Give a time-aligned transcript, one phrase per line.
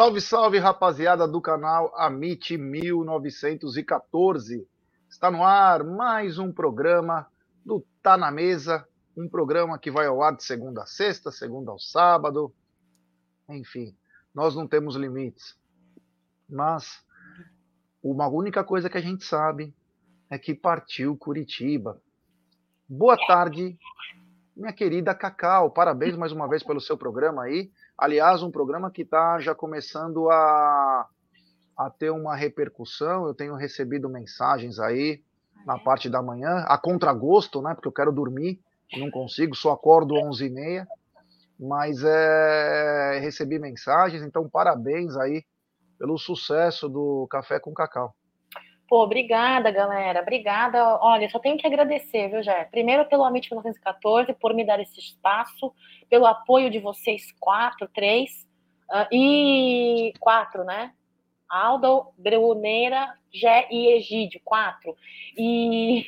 [0.00, 4.66] Salve, salve, rapaziada do canal Amit 1914.
[5.10, 7.26] Está no ar mais um programa
[7.62, 11.70] do Tá na Mesa, um programa que vai ao ar de segunda a sexta, segunda
[11.70, 12.50] ao sábado.
[13.46, 13.94] Enfim,
[14.34, 15.54] nós não temos limites.
[16.48, 17.04] Mas
[18.02, 19.74] uma única coisa que a gente sabe
[20.30, 22.00] é que partiu Curitiba.
[22.88, 23.78] Boa tarde,
[24.56, 25.70] minha querida Cacau.
[25.70, 27.70] Parabéns mais uma vez pelo seu programa aí.
[28.00, 31.06] Aliás, um programa que está já começando a,
[31.76, 33.26] a ter uma repercussão.
[33.26, 35.22] Eu tenho recebido mensagens aí
[35.66, 37.74] na parte da manhã, a contragosto, né?
[37.74, 38.58] Porque eu quero dormir,
[38.96, 40.86] não consigo, só acordo às 11h30.
[41.58, 45.44] Mas é, recebi mensagens, então parabéns aí
[45.98, 48.14] pelo sucesso do Café com Cacau.
[48.90, 50.20] Pô, obrigada, galera.
[50.20, 50.98] Obrigada.
[51.00, 52.64] Olha, só tenho que agradecer, viu, Jé?
[52.72, 55.72] Primeiro pelo Amit 1914, por me dar esse espaço,
[56.10, 58.48] pelo apoio de vocês quatro, três,
[58.90, 60.92] uh, e quatro, né?
[61.48, 64.96] Aldo, Bruneira, Jé e Egídio, quatro.
[65.38, 66.04] E.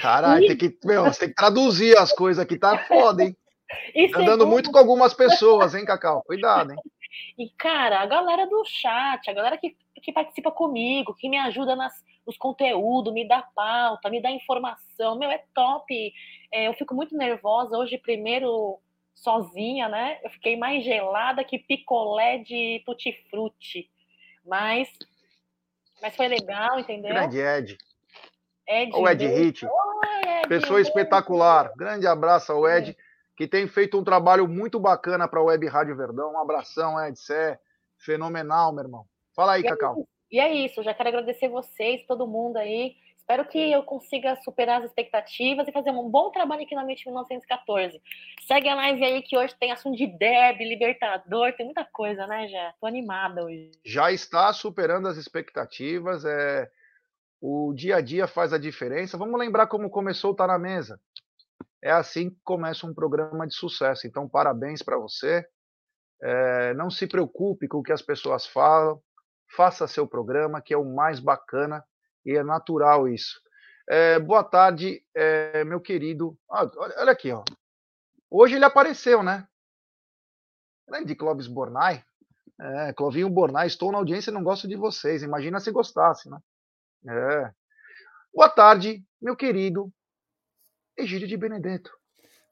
[0.00, 0.56] Caralho, e...
[0.56, 3.36] tem que, meu, você tem que traduzir as coisas aqui, tá foda, hein?
[3.94, 4.46] E Andando segundo...
[4.48, 6.24] muito com algumas pessoas, hein, Cacau?
[6.24, 6.78] Cuidado, hein?
[7.38, 11.74] E, cara, a galera do chat, a galera que, que participa comigo, que me ajuda
[11.74, 11.92] nas,
[12.24, 16.12] nos conteúdos, me dá pauta, me dá informação, meu, é top.
[16.52, 17.76] É, eu fico muito nervosa.
[17.76, 18.78] Hoje, primeiro,
[19.12, 20.20] sozinha, né?
[20.22, 23.90] Eu fiquei mais gelada que picolé de tutti-frutti.
[24.46, 24.88] Mas,
[26.00, 27.12] mas foi legal, entendeu?
[27.12, 27.76] Grande Ed.
[28.68, 29.66] Ed o Ed Hit.
[30.48, 31.72] Pessoa espetacular.
[31.76, 32.92] Grande abraço ao Ed.
[32.92, 36.32] É que tem feito um trabalho muito bacana para a Web Rádio Verdão.
[36.32, 37.58] Um abração, Ed, você é
[37.98, 39.04] fenomenal, meu irmão.
[39.36, 40.00] Fala aí, e é Cacau.
[40.00, 42.96] É e é isso, já quero agradecer vocês, todo mundo aí.
[43.16, 47.04] Espero que eu consiga superar as expectativas e fazer um bom trabalho aqui na Mente
[47.06, 48.00] 1914.
[48.46, 52.48] Segue a live aí que hoje tem assunto de Deb, Libertador, tem muita coisa, né,
[52.48, 52.72] já?
[52.80, 53.72] Tô animada hoje.
[53.84, 56.70] Já está superando as expectativas, é...
[57.40, 59.18] o dia a dia faz a diferença.
[59.18, 61.00] Vamos lembrar como começou o Tá na Mesa.
[61.82, 64.06] É assim que começa um programa de sucesso.
[64.06, 65.44] Então, parabéns para você.
[66.22, 69.00] É, não se preocupe com o que as pessoas falam.
[69.48, 71.84] Faça seu programa, que é o mais bacana
[72.24, 73.40] e é natural isso.
[73.88, 76.36] É, boa tarde, é, meu querido.
[76.50, 76.68] Ah,
[76.98, 77.44] olha aqui, ó.
[78.28, 79.46] Hoje ele apareceu, né?
[80.88, 82.02] Grande Clóvis Bornai.
[82.60, 85.22] É, Clovinho Bornai, estou na audiência e não gosto de vocês.
[85.22, 86.38] Imagina se gostasse, né?
[87.08, 87.52] É.
[88.34, 89.92] Boa tarde, meu querido
[90.96, 91.90] Egídio de Benedetto.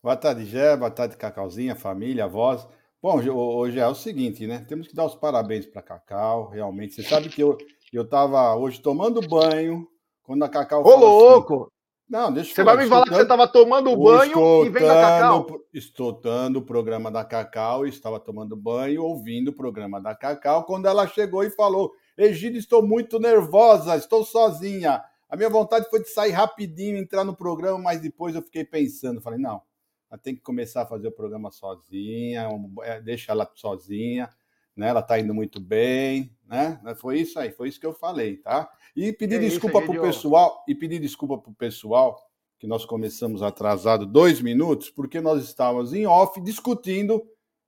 [0.02, 0.76] Boa tarde, Gé.
[0.76, 2.68] Boa tarde, Cacauzinha, família, voz.
[3.04, 4.64] Bom, hoje é o seguinte, né?
[4.66, 6.94] Temos que dar os parabéns para Cacau, realmente.
[6.94, 7.58] Você sabe que eu
[7.92, 9.86] eu tava hoje tomando banho
[10.22, 11.54] quando a Cacau Ô, louco!
[11.54, 11.70] Assim,
[12.08, 14.94] não, deixa eu Você vai me falar que você estava tomando banho e vem da
[14.94, 15.60] Cacau?
[15.74, 21.06] Escutando o programa da Cacau, estava tomando banho, ouvindo o programa da Cacau, quando ela
[21.06, 25.04] chegou e falou: Egídio, estou muito nervosa, estou sozinha.
[25.28, 29.20] A minha vontade foi de sair rapidinho, entrar no programa, mas depois eu fiquei pensando,
[29.20, 29.60] falei, não,
[30.14, 32.48] ela tem que começar a fazer o programa sozinha,
[32.84, 34.30] é, deixa ela sozinha,
[34.76, 34.88] né?
[34.88, 36.80] Ela tá indo muito bem, né?
[36.98, 38.70] Foi isso aí, foi isso que eu falei, tá?
[38.94, 42.16] E pedir é desculpa para o pessoal, e pedir desculpa para o pessoal
[42.60, 47.20] que nós começamos atrasado dois minutos, porque nós estávamos em off discutindo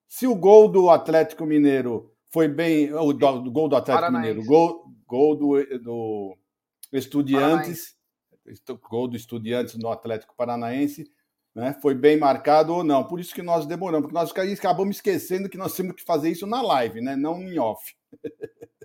[0.06, 4.28] se o gol do Atlético Mineiro foi bem, o, do, gol do Atlético Paranaense.
[4.28, 6.38] Mineiro, gol, gol do, do
[6.92, 7.96] Estudiantes,
[8.88, 11.10] gol do Estudiantes no Atlético Paranaense,
[11.56, 11.74] né?
[11.80, 13.02] Foi bem marcado ou não.
[13.02, 16.46] Por isso que nós demoramos, porque nós acabamos esquecendo que nós temos que fazer isso
[16.46, 17.16] na live, né?
[17.16, 17.94] Não em off.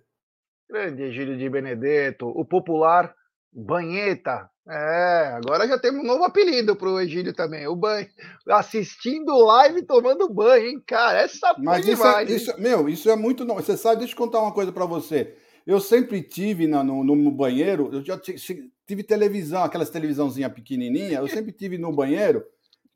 [0.69, 3.13] Grande Egílio de Benedetto, o popular
[3.51, 4.49] Banheta.
[4.65, 8.07] É, agora já temos um novo apelido para o Egílio também, o banho.
[8.47, 11.23] Assistindo live tomando banho, hein, cara?
[11.23, 13.45] Essa Mas isso, é, isso, meu, isso é muito.
[13.45, 15.35] Você sabe, deixa eu contar uma coisa para você.
[15.67, 21.27] Eu sempre tive na, no, no, banheiro, eu já tive televisão, aquelas televisãozinha pequenininha, eu
[21.27, 22.45] sempre tive no banheiro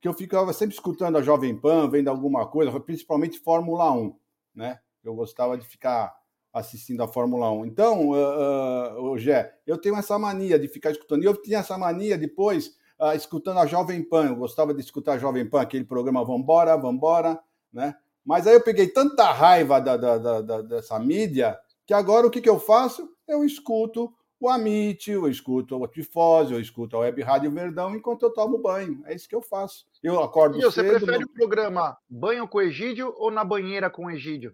[0.05, 4.15] que eu ficava sempre escutando a Jovem Pan, vendo alguma coisa, principalmente Fórmula 1,
[4.53, 4.77] né?
[5.03, 6.15] Eu gostava de ficar
[6.53, 7.65] assistindo a Fórmula 1.
[7.65, 11.23] Então, uh, uh, Gé, eu tenho essa mania de ficar escutando.
[11.23, 12.67] E eu tinha essa mania depois,
[12.99, 14.27] uh, escutando a Jovem Pan.
[14.27, 17.39] Eu gostava de escutar a Jovem Pan, aquele programa Vambora, Vambora,
[17.73, 17.95] né?
[18.23, 22.41] Mas aí eu peguei tanta raiva da, da, da, dessa mídia que agora o que,
[22.41, 23.09] que eu faço?
[23.27, 28.23] Eu escuto o Amit, eu escuto o Tifose, eu escuto a Web Rádio Verdão enquanto
[28.23, 29.01] eu tomo banho.
[29.05, 29.85] É isso que eu faço.
[30.03, 30.71] Eu acordo e cedo...
[30.71, 34.53] você prefere o programa Banho com Egídio ou na banheira com Egídio?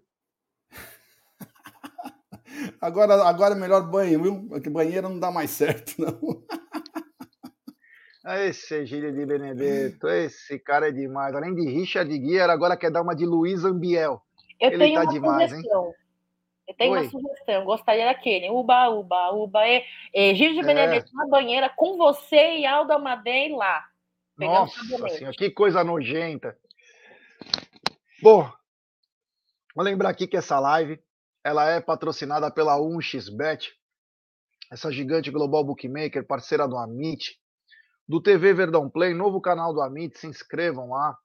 [2.80, 4.48] agora, agora é melhor banho, viu?
[4.48, 6.20] Porque banheira não dá mais certo, não.
[8.24, 11.34] Esse Egídio de Benedetto, esse cara é demais.
[11.34, 14.22] Além de Richard Guiar, agora quer dar uma de Luiz Ambiel.
[14.60, 15.88] Eu ele tenho tá uma demais, sugestão.
[15.88, 15.94] Hein?
[16.72, 17.02] Eu tenho Oi.
[17.02, 17.66] uma sugestão.
[17.66, 18.50] Gostaria daquele.
[18.50, 19.68] Uba, uba, uba.
[19.68, 19.84] E,
[20.14, 20.64] e Gil de é.
[20.64, 23.86] Benedetto na banheira com você e Alda Amadei lá.
[24.38, 26.58] Nossa senhora, que coisa nojenta.
[28.24, 28.50] Bom,
[29.76, 31.00] vou lembrar aqui que essa live
[31.44, 33.72] ela é patrocinada pela 1xBet,
[34.72, 37.38] essa gigante global bookmaker, parceira do Amit,
[38.08, 41.18] do TV Verdão Play, novo canal do Amit, se inscrevam lá.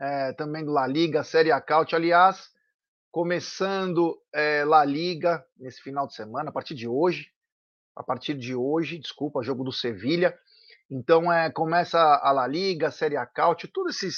[0.00, 1.94] É, também do La Liga, Série A Caute.
[1.94, 2.53] Aliás,
[3.14, 7.30] começando é, La Liga nesse final de semana, a partir de hoje.
[7.94, 10.36] A partir de hoje, desculpa, jogo do Sevilha.
[10.90, 14.16] Então, é, começa a La Liga, a Série A Caute, todos esses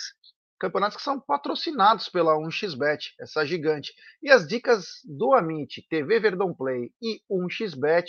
[0.59, 3.93] campeonatos que são patrocinados pela 1xBet, essa gigante.
[4.23, 8.07] E as dicas do Amit, TV Verdão Play e 1xBet.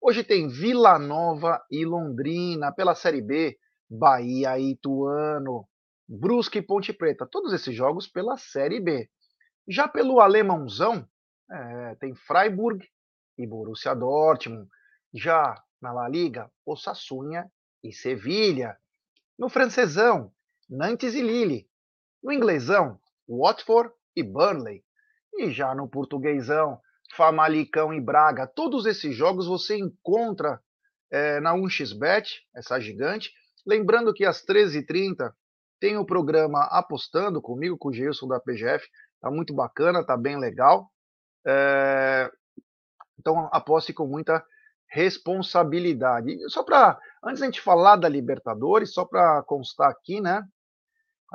[0.00, 3.58] Hoje tem Vila Nova e Londrina pela Série B,
[3.90, 5.66] Bahia e Ituano,
[6.08, 7.26] Brusque e Ponte Preta.
[7.28, 9.10] Todos esses jogos pela Série B.
[9.68, 11.06] Já pelo alemãozão,
[11.50, 12.88] é, tem Freiburg
[13.36, 14.68] e Borussia Dortmund.
[15.12, 17.50] Já na La Liga, Osasuna
[17.84, 18.78] e Sevilha.
[19.38, 20.32] No francesão,
[20.68, 21.68] Nantes e Lille.
[22.22, 22.98] No inglesão,
[23.28, 24.82] Watford e Burnley.
[25.34, 26.80] E já no portuguesão,
[27.14, 28.46] Famalicão e Braga.
[28.46, 30.60] Todos esses jogos você encontra
[31.10, 33.32] é, na 1xBet, essa gigante.
[33.66, 35.32] Lembrando que às 13h30
[35.80, 38.86] tem o programa Apostando comigo, com o Gilson da PGF.
[39.20, 40.90] Tá muito bacana, tá bem legal.
[41.46, 42.30] É...
[43.18, 44.44] Então aposte com muita
[44.90, 46.38] responsabilidade.
[46.48, 50.42] Só para, antes da gente falar da Libertadores, só para constar aqui, né?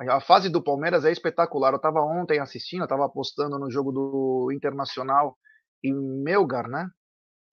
[0.10, 1.72] A fase do Palmeiras é espetacular.
[1.72, 5.38] Eu estava ontem assistindo, eu estava apostando no jogo do Internacional
[5.84, 6.90] em Melgar, né?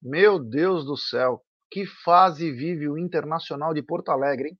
[0.01, 4.59] Meu Deus do céu, que fase vive o Internacional de Porto Alegre, hein?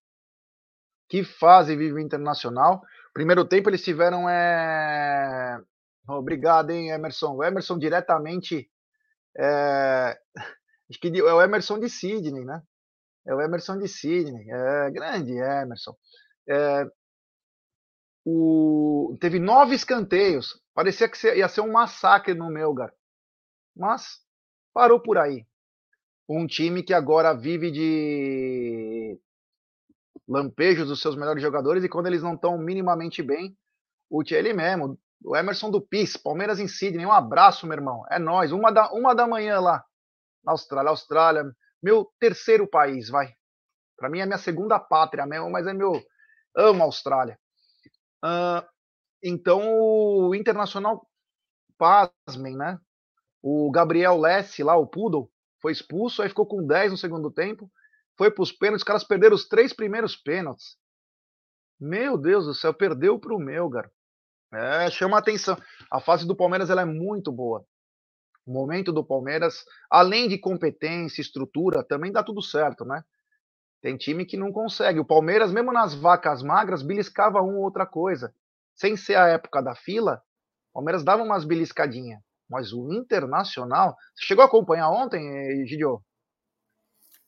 [1.10, 2.82] Que fase vive o Internacional.
[3.14, 5.60] Primeiro tempo eles tiveram é...
[6.08, 7.36] Obrigado, hein, Emerson.
[7.36, 8.70] O Emerson diretamente
[9.38, 10.18] é...
[10.90, 12.62] Acho que é o Emerson de Sidney, né?
[13.26, 14.46] É o Emerson de Sidney.
[14.50, 15.96] É grande Emerson.
[16.50, 16.86] É,
[18.26, 20.62] o, teve nove escanteios.
[20.74, 22.94] Parecia que ia ser um massacre no Melgar.
[23.76, 24.20] Mas
[24.74, 25.46] parou por aí.
[26.28, 29.20] Um time que agora vive de
[30.32, 33.56] lampejos dos seus melhores jogadores e quando eles não estão minimamente bem,
[34.10, 38.06] o ele mesmo, o Emerson do PIS, Palmeiras em Sydney, um abraço, meu irmão.
[38.10, 39.84] É nós, uma da, uma da manhã lá
[40.44, 40.90] na Austrália.
[40.90, 41.44] Austrália,
[41.84, 43.34] meu terceiro país, vai.
[43.98, 46.02] Para mim é minha segunda pátria mesmo, mas é meu.
[46.56, 47.38] Amo a Austrália.
[48.24, 48.66] Uh,
[49.22, 51.06] então o Internacional,
[51.78, 52.80] pasmem, né?
[53.42, 55.30] O Gabriel Lessi lá, o Poodle,
[55.62, 57.72] foi expulso, aí ficou com 10 no segundo tempo,
[58.22, 60.78] foi para os pênaltis, os caras perderam os três primeiros pênaltis.
[61.80, 63.90] Meu Deus do céu, perdeu para o Melgar.
[64.54, 65.58] É, chama atenção.
[65.90, 67.66] A fase do Palmeiras ela é muito boa.
[68.46, 73.04] O momento do Palmeiras, além de competência, estrutura, também dá tudo certo, né?
[73.82, 75.00] Tem time que não consegue.
[75.00, 78.32] O Palmeiras, mesmo nas vacas magras, beliscava uma ou outra coisa.
[78.76, 80.22] Sem ser a época da fila,
[80.70, 82.22] o Palmeiras dava umas beliscadinhas.
[82.48, 83.98] Mas o Internacional.
[84.14, 86.04] Você chegou a acompanhar ontem, Gidio?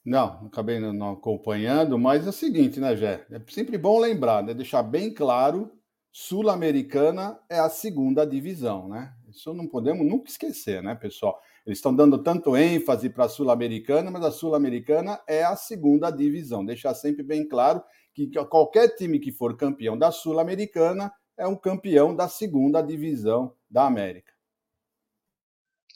[0.05, 3.25] Não, acabei não acompanhando, mas é o seguinte, né, Jé?
[3.31, 4.53] É sempre bom lembrar, né?
[4.53, 5.71] Deixar bem claro:
[6.11, 9.13] Sul-Americana é a segunda divisão, né?
[9.29, 11.41] Isso não podemos nunca esquecer, né, pessoal?
[11.65, 16.65] Eles estão dando tanto ênfase para a Sul-Americana, mas a Sul-Americana é a segunda divisão.
[16.65, 17.81] Deixar sempre bem claro
[18.13, 23.85] que qualquer time que for campeão da Sul-Americana é um campeão da segunda divisão da
[23.85, 24.33] América.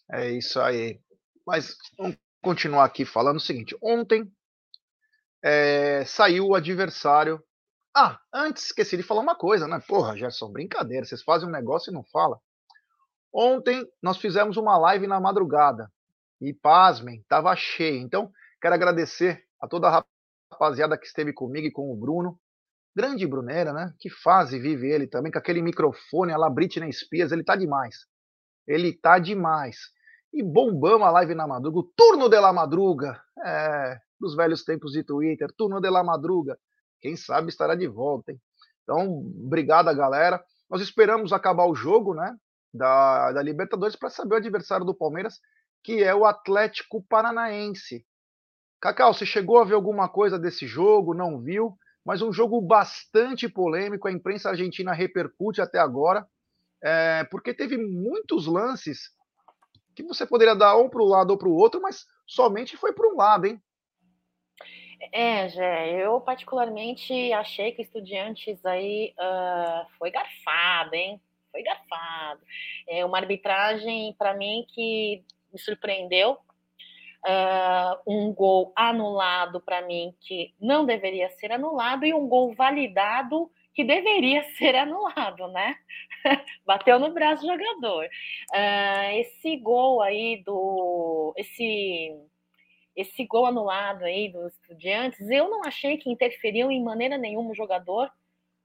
[0.09, 1.01] É isso aí.
[1.45, 4.31] Mas vamos continuar aqui falando o seguinte: ontem
[5.43, 7.43] é, saiu o adversário.
[7.95, 9.81] Ah, antes esqueci de falar uma coisa, né?
[9.85, 11.05] Porra, Gerson, brincadeira.
[11.05, 12.39] Vocês fazem um negócio e não falam.
[13.33, 15.91] Ontem nós fizemos uma live na madrugada
[16.39, 17.99] e pasmem, estava cheio.
[17.99, 20.05] Então, quero agradecer a toda a
[20.51, 22.39] rapaziada que esteve comigo e com o Bruno.
[22.95, 23.93] Grande Bruneira, né?
[23.99, 28.05] Que fase vive ele também, com aquele microfone, a lá Britney Spears, ele tá demais.
[28.65, 29.91] Ele tá demais.
[30.33, 34.91] E bombamos a live na madruga, o turno de la madruga, é, dos velhos tempos
[34.91, 36.57] de Twitter, turno de la madruga.
[36.99, 38.41] Quem sabe estará de volta, hein?
[38.83, 40.43] Então, obrigado, galera.
[40.69, 42.35] Nós esperamos acabar o jogo, né?
[42.73, 45.39] da, da Libertadores para saber o adversário do Palmeiras,
[45.83, 48.05] que é o Atlético Paranaense.
[48.79, 51.13] Cacau, você chegou a ver alguma coisa desse jogo?
[51.13, 51.77] Não viu?
[52.05, 56.25] Mas um jogo bastante polêmico, a imprensa argentina repercute até agora,
[56.81, 59.09] é, porque teve muitos lances
[59.97, 62.93] que você poderia dar um para o lado ou para o outro, mas somente foi
[62.93, 63.59] para um lado, hein?
[65.11, 71.19] É, Jé, eu particularmente achei que Estudiantes aí uh, foi garfado, hein?
[71.51, 72.41] foi garfado.
[72.87, 76.37] É uma arbitragem, para mim, que me surpreendeu.
[77.25, 83.51] Uh, um gol anulado para mim que não deveria ser anulado e um gol validado
[83.77, 85.75] que deveria ser anulado, né?
[86.65, 88.05] Bateu no braço do jogador.
[88.51, 91.31] Uh, esse gol aí do.
[91.37, 92.11] Esse,
[92.95, 97.55] esse gol anulado aí dos estudiantes, eu não achei que interferiu em maneira nenhuma o
[97.55, 98.11] jogador.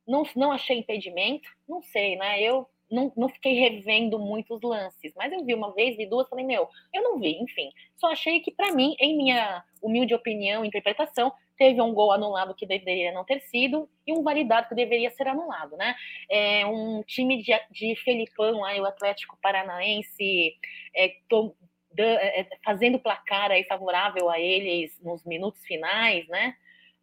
[0.08, 2.42] Não, não achei impedimento, não sei, né?
[2.42, 6.44] Eu não, não fiquei revendo muitos lances, mas eu vi uma vez, vi duas, falei,
[6.44, 7.70] meu, eu não vi, enfim.
[7.96, 12.66] Só achei que, para mim, em minha humilde opinião, interpretação, teve um gol anulado que
[12.66, 15.94] deveria não ter sido e um validado que deveria ser anulado, né?
[16.30, 20.56] É, um time de, de Felipão, aí, o Atlético Paranaense,
[20.94, 21.54] é, tô,
[21.98, 26.54] é, é, fazendo placar aí favorável a eles nos minutos finais, né?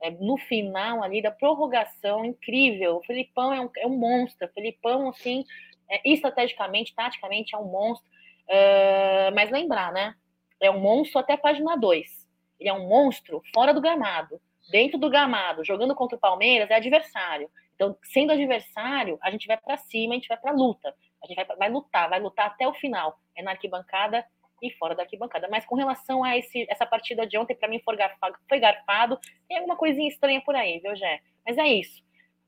[0.02, 2.98] É, no final ali da prorrogação, incrível.
[2.98, 4.48] O Felipão é um, é um monstro.
[4.48, 5.44] O Felipão, assim,
[5.90, 8.08] é, estrategicamente, taticamente, é um monstro.
[8.48, 10.16] Uh, mas lembrar, né?
[10.60, 12.28] É um monstro até página 2.
[12.60, 14.40] Ele é um monstro fora do gramado.
[14.70, 17.50] Dentro do gramado, jogando contra o Palmeiras, é adversário.
[17.74, 20.94] Então, sendo adversário, a gente vai para cima, a gente vai para luta.
[21.24, 23.18] A gente vai, vai, lutar, vai lutar até o final.
[23.36, 24.26] É na arquibancada
[24.62, 25.48] e fora da arquibancada.
[25.50, 29.18] Mas com relação a esse, essa partida de ontem, para mim foi garfado, foi garfado.
[29.48, 31.22] Tem alguma coisinha estranha por aí, viu, Gé?
[31.46, 32.04] Mas é isso.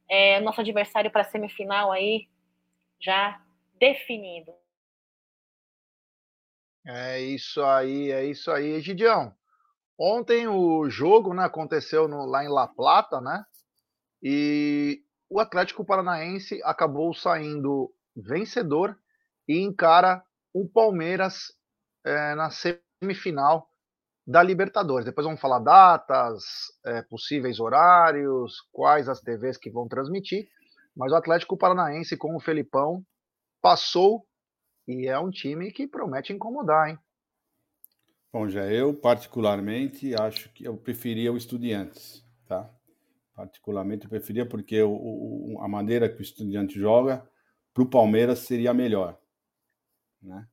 [0.10, 2.28] É, nosso adversário para semifinal aí
[3.02, 3.42] já
[3.80, 4.52] definido.
[6.86, 9.34] É isso aí, é isso aí, Egidião.
[10.00, 13.44] Ontem o jogo né, aconteceu no, lá em La Plata, né?
[14.22, 18.98] E o Atlético Paranaense acabou saindo vencedor
[19.48, 21.54] e encara o Palmeiras
[22.06, 23.70] é, na semifinal
[24.26, 25.06] da Libertadores.
[25.06, 26.44] Depois vamos falar datas,
[26.86, 30.48] é, possíveis horários, quais as TVs que vão transmitir.
[30.96, 33.04] Mas o Atlético Paranaense com o Felipão
[33.62, 34.26] passou
[34.88, 37.00] e é um time que promete incomodar, hein?
[38.34, 42.70] Bom, já eu particularmente acho que eu preferia o Estudiantes, tá?
[43.36, 47.28] Particularmente eu preferia porque o, o, a maneira que o Estudiante joga
[47.74, 49.18] para o Palmeiras seria melhor,
[50.22, 50.48] né?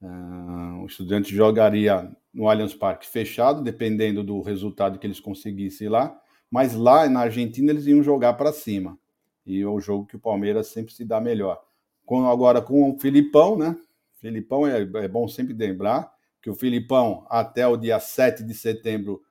[0.00, 6.20] Uh, o Estudiante jogaria no Allianz Parque fechado, dependendo do resultado que eles conseguissem lá,
[6.50, 8.98] mas lá na Argentina eles iam jogar para cima
[9.46, 11.62] e é o jogo que o Palmeiras sempre se dá melhor.
[12.04, 13.76] Com, agora com o Filipão, né?
[14.16, 16.12] Filipão é, é bom sempre lembrar
[16.42, 19.22] que o Filipão, até o dia 7 de setembro,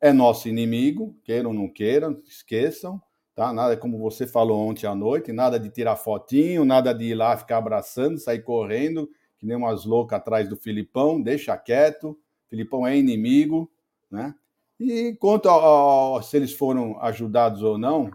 [0.00, 3.00] é nosso inimigo, queiram ou não queiram, esqueçam,
[3.34, 3.52] tá?
[3.52, 7.36] Nada como você falou ontem à noite, nada de tirar fotinho, nada de ir lá
[7.36, 12.96] ficar abraçando, sair correndo, que nem umas loucas atrás do Filipão, deixa quieto, Filipão é
[12.96, 13.70] inimigo,
[14.10, 14.34] né?
[14.80, 18.10] E quanto a, a, se eles foram ajudados ou não,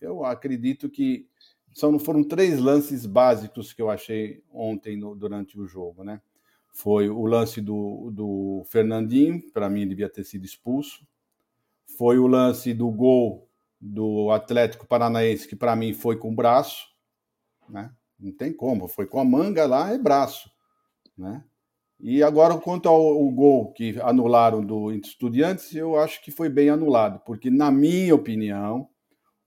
[0.00, 1.26] eu acredito que
[1.74, 6.20] são, foram três lances básicos que eu achei ontem no, durante o jogo, né?
[6.72, 11.06] Foi o lance do, do Fernandinho, para mim devia ter sido expulso.
[11.98, 13.48] Foi o lance do gol
[13.80, 16.88] do Atlético Paranaense, que para mim foi com o braço,
[17.68, 17.92] né?
[18.18, 20.50] Não tem como, foi com a manga lá, é braço,
[21.16, 21.42] né?
[21.98, 26.70] E agora, quanto ao, ao gol que anularam do Estudiantes, eu acho que foi bem
[26.70, 28.88] anulado, porque, na minha opinião,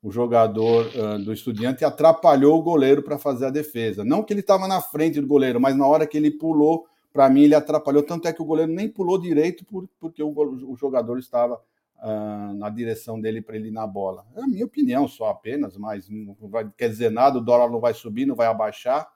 [0.03, 4.03] o jogador uh, do Estudiante atrapalhou o goleiro para fazer a defesa.
[4.03, 7.29] Não que ele estava na frente do goleiro, mas na hora que ele pulou, para
[7.29, 8.03] mim ele atrapalhou.
[8.03, 12.53] Tanto é que o goleiro nem pulou direito por, porque o, o, jogador estava uh,
[12.53, 14.25] na direção dele para ele ir na bola.
[14.35, 17.79] É a minha opinião só apenas, mas não vai, quer dizer nada, o dólar não
[17.79, 19.09] vai subir, não vai abaixar.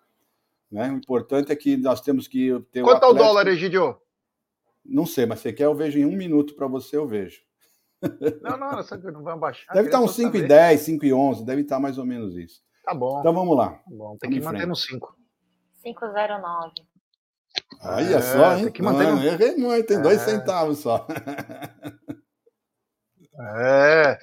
[0.72, 0.90] Né?
[0.90, 2.82] O importante é que nós temos que ter.
[2.82, 3.98] Quanto é o dólar, Egidio?
[4.86, 7.46] Não sei, mas você quer, eu vejo em um minuto para você, eu vejo.
[8.42, 9.74] Não, não, essa não vai baixar.
[9.74, 12.62] Deve estar uns 5 e 10, 5 e 11, deve estar mais ou menos isso.
[12.84, 13.20] Tá bom.
[13.20, 13.72] Então vamos lá.
[13.72, 15.16] Tá bom, tem que manter no 5.
[15.84, 16.72] 509.
[17.82, 18.64] Aí é só, hein?
[18.66, 19.24] Tem que manter no...
[19.24, 20.02] Errei muito, tem é.
[20.02, 21.08] dois centavos só.
[23.56, 24.18] é,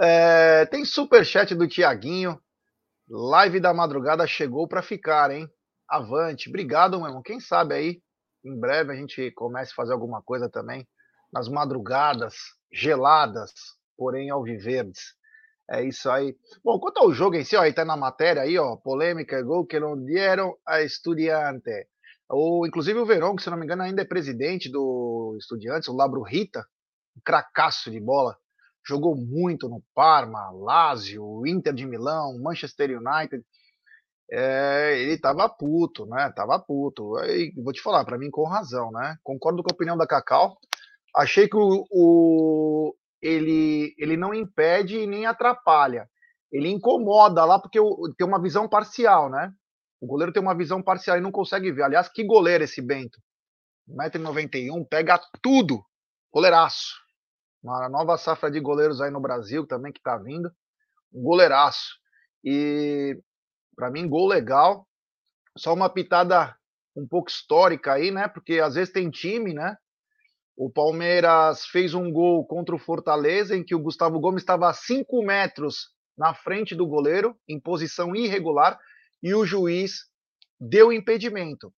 [0.00, 2.40] é, tem superchat do Tiaguinho.
[3.08, 5.48] Live da madrugada chegou para ficar, hein?
[5.88, 6.48] Avante.
[6.48, 7.22] Obrigado, meu irmão.
[7.22, 8.02] Quem sabe aí,
[8.44, 10.86] em breve a gente comece a fazer alguma coisa também
[11.32, 12.34] nas madrugadas
[12.72, 13.52] geladas,
[13.96, 15.14] porém alviverdes.
[15.70, 16.36] É isso aí.
[16.64, 19.64] Bom, quanto ao jogo em si, ó, aí tá na matéria aí, ó, polêmica, gol
[19.64, 21.86] que não deram a Estudiante.
[22.28, 25.94] O, inclusive o Verón, que se não me engano ainda é presidente do Estudiantes, o
[25.94, 26.64] Labro Rita,
[27.16, 28.36] um cracaço de bola,
[28.86, 33.44] jogou muito no Parma, Lazio, Inter de Milão, Manchester United.
[34.32, 36.32] É, ele tava puto, né?
[36.34, 37.14] Tava puto.
[37.62, 39.16] Vou te falar, para mim com razão, né?
[39.22, 40.56] Concordo com a opinião da Cacau.
[41.14, 46.08] Achei que o, o, ele, ele não impede nem atrapalha.
[46.50, 47.78] Ele incomoda lá porque
[48.16, 49.52] tem uma visão parcial, né?
[50.00, 51.82] O goleiro tem uma visão parcial e não consegue ver.
[51.82, 53.20] Aliás, que goleiro esse Bento?
[53.88, 55.84] 1,91m, pega tudo.
[56.32, 56.94] Goleiraço.
[57.62, 60.50] Uma nova safra de goleiros aí no Brasil também que tá vindo.
[61.12, 61.98] Um goleiraço.
[62.42, 63.20] E
[63.76, 64.86] para mim, gol legal.
[65.56, 66.56] Só uma pitada
[66.96, 68.28] um pouco histórica aí, né?
[68.28, 69.76] Porque às vezes tem time, né?
[70.56, 74.72] O Palmeiras fez um gol contra o Fortaleza em que o Gustavo Gomes estava a
[74.72, 78.78] 5 metros na frente do goleiro, em posição irregular,
[79.22, 80.04] e o juiz
[80.60, 81.72] deu impedimento.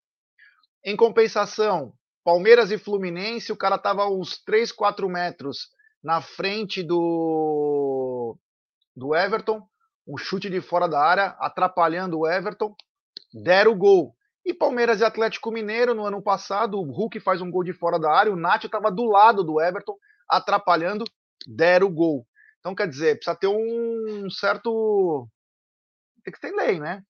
[0.84, 1.92] Em compensação,
[2.24, 5.68] Palmeiras e Fluminense, o cara estava uns 3, 4 metros
[6.02, 8.36] na frente do,
[8.96, 9.62] do Everton,
[10.06, 12.74] um chute de fora da área, atrapalhando o Everton,
[13.32, 14.16] deram o gol.
[14.44, 17.98] E Palmeiras e Atlético Mineiro, no ano passado, o Hulk faz um gol de fora
[17.98, 19.96] da área, o Nath estava do lado do Everton,
[20.28, 21.04] atrapalhando,
[21.46, 22.26] deram o gol.
[22.58, 25.28] Então, quer dizer, precisa ter um certo.
[26.24, 27.02] Tem que ter lei, né?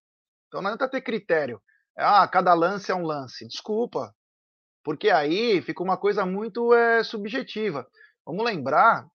[0.48, 1.60] Então não adianta ter critério.
[1.96, 3.46] Ah, cada lance é um lance.
[3.46, 4.14] Desculpa.
[4.84, 7.86] Porque aí fica uma coisa muito é, subjetiva.
[8.26, 9.06] Vamos lembrar,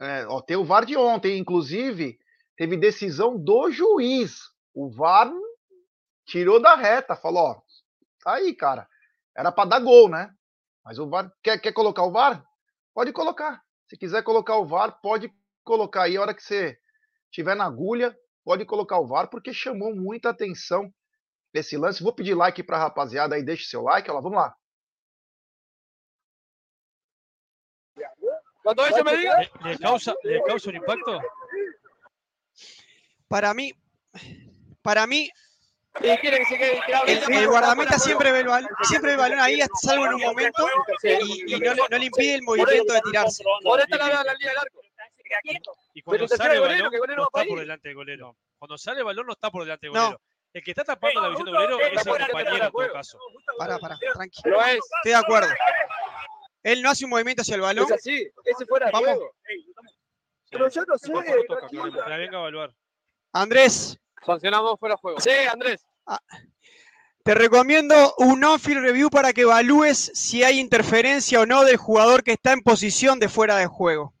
[0.00, 2.18] é, ó, tem o VAR de ontem, inclusive,
[2.56, 4.40] teve decisão do juiz.
[4.74, 5.30] O VAR
[6.30, 7.62] tirou da reta, falou, ó,
[8.22, 8.88] tá aí, cara.
[9.36, 10.32] Era para dar gol, né?
[10.84, 12.44] Mas o VAR quer, quer colocar o VAR?
[12.94, 13.60] Pode colocar.
[13.88, 15.32] Se quiser colocar o VAR, pode
[15.64, 16.78] colocar aí a hora que você
[17.30, 20.92] tiver na agulha, pode colocar o VAR, porque chamou muita atenção
[21.52, 22.02] esse lance.
[22.02, 24.08] Vou pedir like para a rapaziada aí, deixe seu like.
[24.08, 24.56] Olha lá, vamos lá.
[28.62, 31.18] ¿Le, le causa, ¿Le causa un impacto?
[33.26, 33.72] Para mí,
[34.82, 35.28] para mí,
[35.98, 37.04] Y quiere que se quede tirado.
[37.06, 40.20] el, el guardameta siempre ve, el balón, siempre ve el balón ahí, salvo en un
[40.20, 40.68] momento,
[41.02, 43.42] y, y no, le, no le impide el movimiento de tirarse.
[43.62, 44.80] Por esta la, la línea del arco.
[45.94, 48.36] Y cuando sale el golero, balón, no está por delante del golero.
[48.58, 50.20] Cuando sale el balón no está por delante del golero.
[50.52, 53.18] El que está tapando la visión del golero es el compañero en todo caso.
[53.58, 54.38] Pará, pará, tranqui.
[54.38, 55.48] Estoy de acuerdo.
[56.62, 57.84] Él no hace un movimiento hacia el balón.
[57.84, 58.28] Es así.
[58.44, 59.18] Ese fuera Vamos.
[60.50, 61.12] Pero yo no sé.
[62.06, 62.74] La venga a evaluar.
[63.32, 65.20] Andrés, Sancionamos fuera de juego.
[65.20, 65.84] Sí, Andrés.
[67.22, 72.22] te recomiendo un on-field review para que evalúes si hay interferencia o no del jugador
[72.24, 74.14] que está en posición de fuera de juego.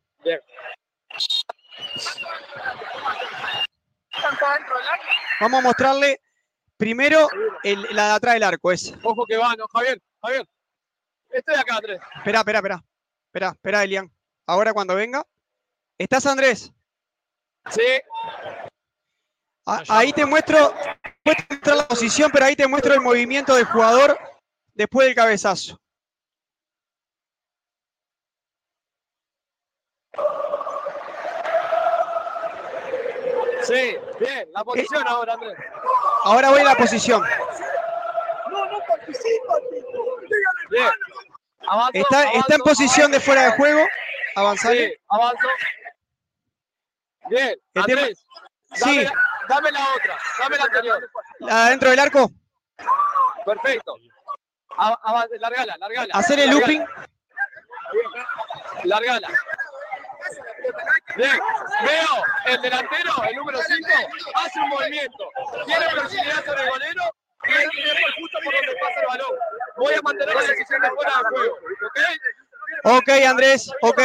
[5.40, 6.20] Vamos a mostrarle
[6.76, 7.28] primero
[7.62, 8.72] el- la de atrás del arco.
[8.72, 8.92] Es.
[9.02, 10.00] Ojo que va, no, Javier.
[10.22, 10.46] Javier.
[11.30, 12.00] Estoy acá, Andrés.
[12.16, 12.84] Espera, espera, espera.
[13.26, 14.10] Espera, espera, Elian.
[14.46, 15.24] Ahora cuando venga.
[15.96, 16.72] ¿Estás, Andrés?
[17.70, 17.82] Sí.
[19.66, 20.74] Ahí te muestro,
[21.22, 24.18] puedes mostrar la posición, pero ahí te muestro el movimiento del jugador
[24.74, 25.78] después del cabezazo.
[33.64, 33.96] Sí.
[34.18, 34.48] Bien.
[34.54, 35.56] La posición ahora, Andrés.
[36.24, 37.22] Ahora voy a la posición.
[40.70, 40.88] Bien.
[41.68, 43.86] Avanzo, Está, está en avanzo, posición de fuera de juego.
[44.34, 44.88] Avanzale.
[44.90, 45.48] Sí, avanzo.
[47.28, 48.26] Bien, El tema- Andrés.
[48.80, 49.12] Dame, Sí, la,
[49.50, 51.10] dame la otra, dame la anterior.
[51.40, 52.30] la dentro del arco.
[53.44, 53.96] Perfecto.
[54.78, 56.14] A- largala, largala.
[56.14, 56.84] Hacer el largala, looping.
[58.84, 59.28] Largala.
[61.16, 61.38] Bien,
[61.84, 63.88] veo el delantero, el número 5,
[64.34, 65.24] hace un movimiento.
[65.66, 67.02] Tiene velocidad sobre el golero
[67.48, 69.38] y el tiempo justo por donde pasa el balón.
[69.76, 71.54] Voy a mantener la decisión de fuera de juego.
[71.86, 72.98] ¿Ok?
[73.02, 73.70] Ok, Andrés.
[73.82, 74.00] Ok.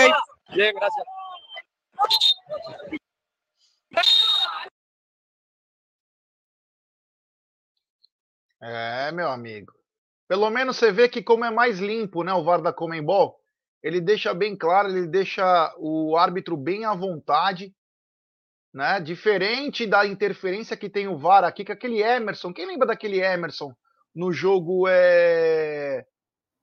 [0.50, 1.06] Bien, gracias.
[8.62, 9.74] É, meu amigo.
[10.28, 13.36] Pelo menos você vê que como é mais limpo, né, o VAR da Comembol,
[13.84, 17.72] ele deixa bem claro, ele deixa o árbitro bem à vontade,
[18.74, 19.00] né?
[19.00, 23.72] Diferente da interferência que tem o VAR aqui, que aquele Emerson, quem lembra daquele Emerson
[24.16, 26.04] no jogo é...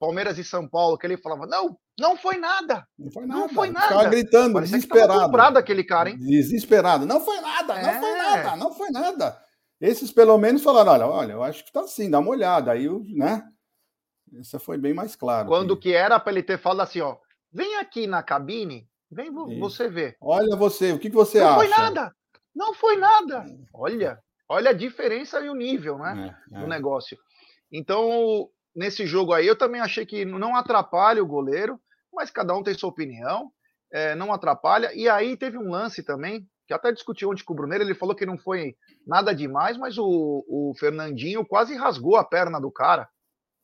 [0.01, 2.85] Palmeiras e São Paulo, que ele falava: "Não, não foi nada".
[2.99, 3.55] Não foi Não nada.
[3.55, 4.09] foi Ficava nada.
[4.09, 5.25] gritando, Parecia que tava desesperado.
[5.27, 6.19] comprado aquele cara, hein?
[6.19, 7.07] Desesperado.
[7.07, 8.17] Não foi nada, não foi É.
[8.19, 9.45] nada, não foi nada.
[9.83, 12.71] Esses pelo menos falaram: olha, olha, eu acho que tá assim, dá uma olhada.
[12.71, 13.43] Aí, né?
[14.39, 15.49] Essa foi bem mais claro.
[15.49, 17.17] Quando que- que era para ele ter falado assim, ó:
[17.53, 19.59] "Vem aqui na cabine, vem Isso.
[19.59, 20.17] você ver".
[20.21, 21.57] Olha você, o que, que você não acha?
[21.57, 22.15] foi nada.
[22.55, 23.45] Não foi nada.
[23.75, 24.19] Olha,
[24.49, 26.69] olha a diferença e o nível, né, É, do é.
[26.69, 27.19] negócio.
[27.71, 31.81] Então, nesse jogo aí, eu também achei que não atrapalha o goleiro,
[32.13, 33.51] mas cada um tem sua opinião,
[33.91, 34.93] é, não atrapalha.
[34.95, 38.15] E aí teve um lance também, que até discutiu ontem com o Bruneiro, ele falou
[38.15, 38.75] que não foi
[39.07, 40.07] nada demais, mas o,
[40.49, 43.09] o Fernandinho quase rasgou a perna do cara.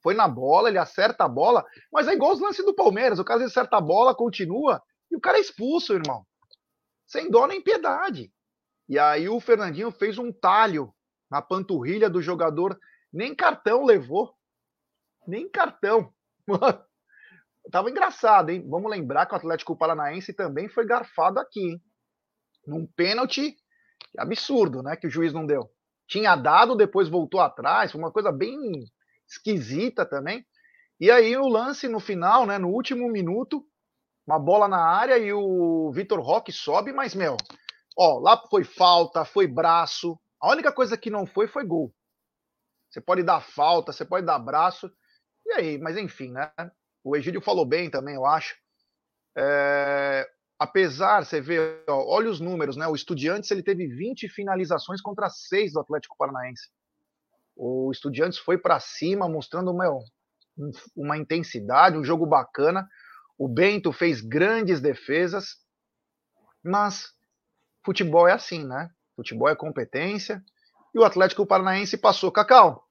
[0.02, 3.24] Foi na bola, ele acerta a bola, mas é igual os lances do Palmeiras, o
[3.24, 6.24] cara acerta a bola, continua, e o cara é expulso, irmão.
[7.06, 8.30] Sem dó nem piedade.
[8.88, 10.92] E aí o Fernandinho fez um talho
[11.30, 12.78] na panturrilha do jogador
[13.12, 14.34] Nem cartão levou.
[15.26, 16.12] Nem cartão.
[17.72, 18.66] Tava engraçado, hein?
[18.68, 21.82] Vamos lembrar que o Atlético Paranaense também foi garfado aqui, hein?
[22.68, 23.56] Num pênalti
[24.18, 24.94] absurdo, né?
[24.96, 25.70] Que o juiz não deu.
[26.06, 28.84] Tinha dado, depois voltou atrás, foi uma coisa bem
[29.26, 30.44] esquisita também.
[31.00, 32.58] E aí o lance no final, né?
[32.58, 33.64] No último minuto,
[34.26, 37.36] uma bola na área e o Vitor Roque sobe, mas, meu,
[37.96, 40.18] ó, lá foi falta, foi braço.
[40.40, 41.94] A única coisa que não foi foi gol.
[42.90, 44.90] Você pode dar falta, você pode dar braço.
[45.46, 46.52] E aí, mas enfim, né?
[47.02, 48.56] O Egídio falou bem também, eu acho.
[49.36, 50.28] É,
[50.58, 52.86] apesar, você vê, ó, olha os números, né?
[52.86, 56.68] O Estudiantes ele teve 20 finalizações contra 6 do Atlético Paranaense.
[57.56, 60.00] O Estudiantes foi para cima, mostrando meu,
[60.96, 62.88] uma intensidade, um jogo bacana.
[63.36, 65.56] O Bento fez grandes defesas,
[66.62, 67.12] mas
[67.84, 68.90] futebol é assim, né?
[69.14, 70.42] Futebol é competência.
[70.94, 72.32] E o Atlético Paranaense passou.
[72.32, 72.84] Cacau,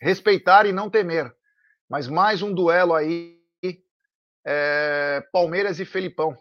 [0.00, 1.34] respeitar e não temer.
[1.88, 3.37] Mas mais um duelo aí,
[4.50, 6.34] é, Palmeiras e Felipão.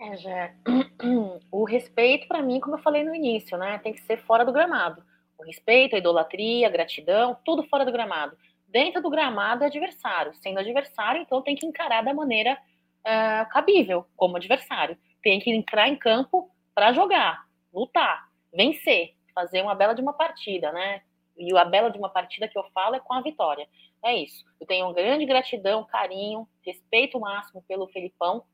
[0.00, 0.54] É, já.
[1.50, 3.78] O respeito, para mim, como eu falei no início, né?
[3.78, 5.02] Tem que ser fora do gramado.
[5.38, 8.36] O respeito, a idolatria, a gratidão, tudo fora do gramado.
[8.68, 10.34] Dentro do gramado é adversário.
[10.36, 12.58] Sendo adversário, então tem que encarar da maneira
[13.00, 14.96] uh, cabível, como adversário.
[15.22, 20.72] Tem que entrar em campo para jogar, lutar, vencer, fazer uma bela de uma partida,
[20.72, 21.02] né?
[21.36, 23.68] E a bela de uma partida que eu falo é com a vitória.
[24.06, 24.44] É isso.
[24.60, 28.44] Eu tenho grande gratidão, carinho, respeito máximo pelo Felipão,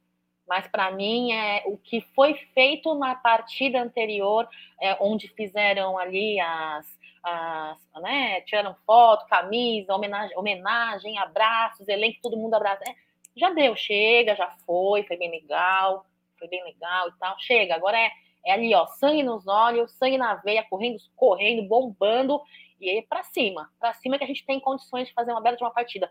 [0.48, 4.48] mas para mim é o que foi feito na partida anterior,
[4.80, 12.38] é, onde fizeram ali as, as né, tiraram foto, camisa, homenagem, homenagem abraços, elenco, todo
[12.38, 12.82] mundo abraça.
[12.88, 12.94] É,
[13.36, 16.06] já deu, chega, já foi, foi bem legal,
[16.38, 17.38] foi bem legal e tal.
[17.40, 18.10] Chega, agora é,
[18.46, 22.40] é ali, ó, sangue nos olhos, sangue na veia, correndo, correndo, bombando
[22.82, 25.56] e aí para cima, para cima que a gente tem condições de fazer uma bela
[25.56, 26.10] de uma partida.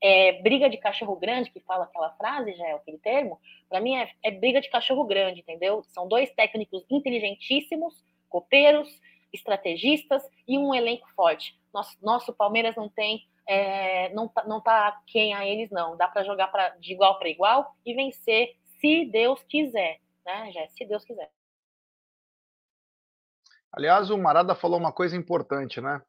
[0.00, 3.96] É, briga de cachorro grande, que fala aquela frase, já é aquele termo, para mim
[3.96, 5.82] é, é, briga de cachorro grande, entendeu?
[5.88, 7.94] São dois técnicos inteligentíssimos,
[8.28, 8.88] copeiros,
[9.32, 11.58] estrategistas e um elenco forte.
[11.72, 15.96] Nosso, nosso Palmeiras não tem, é, não, tá, não tá quem a eles, não.
[15.96, 20.68] Dá para jogar pra, de igual para igual e vencer, se Deus quiser, né, já
[20.68, 21.30] Se Deus quiser.
[23.72, 26.02] Aliás, o Marada falou uma coisa importante, né?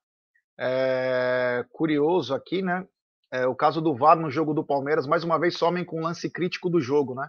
[0.58, 2.86] É, curioso aqui, né?
[3.32, 6.04] É, o caso do VAR no jogo do Palmeiras, mais uma vez somem com um
[6.04, 7.28] lance crítico do jogo, né?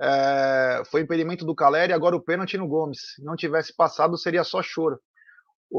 [0.00, 3.14] É, foi impedimento do Caleri, agora o pênalti no Gomes.
[3.14, 4.98] Se não tivesse passado, seria só choro.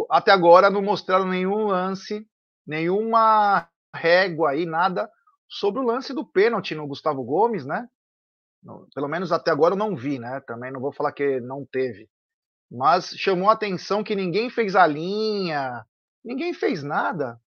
[0.10, 2.26] Até agora não mostraram nenhum lance,
[2.66, 5.10] nenhuma régua aí, nada
[5.50, 7.88] sobre o lance do pênalti no Gustavo Gomes, né?
[8.94, 10.40] Pelo menos até agora eu não vi, né?
[10.48, 12.08] Também não vou falar que não teve.
[12.72, 15.86] Mas chamou a atenção que ninguém fez a linha,
[16.24, 17.42] Ninguém fez nada.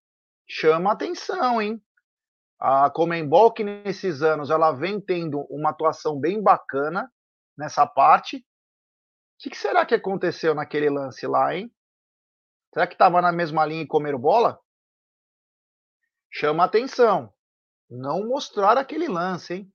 [0.46, 1.82] Chama atenção, hein?
[2.58, 7.12] A Comembol, que nesses anos ela vem tendo uma atuação bem bacana
[7.56, 8.38] nessa parte.
[8.38, 8.42] O
[9.38, 11.72] que, que será que aconteceu naquele lance lá, hein?
[12.72, 14.60] Será que estava na mesma linha e comer bola?
[16.30, 17.32] Chama atenção.
[17.88, 19.72] Não mostrar aquele lance, hein?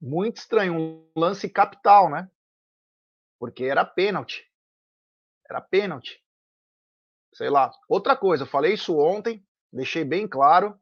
[0.00, 0.74] Muito estranho.
[0.74, 2.30] Um lance capital, né?
[3.38, 4.46] Porque era pênalti.
[5.48, 6.22] Era pênalti
[7.32, 7.72] sei lá.
[7.88, 10.78] Outra coisa, falei isso ontem, deixei bem claro.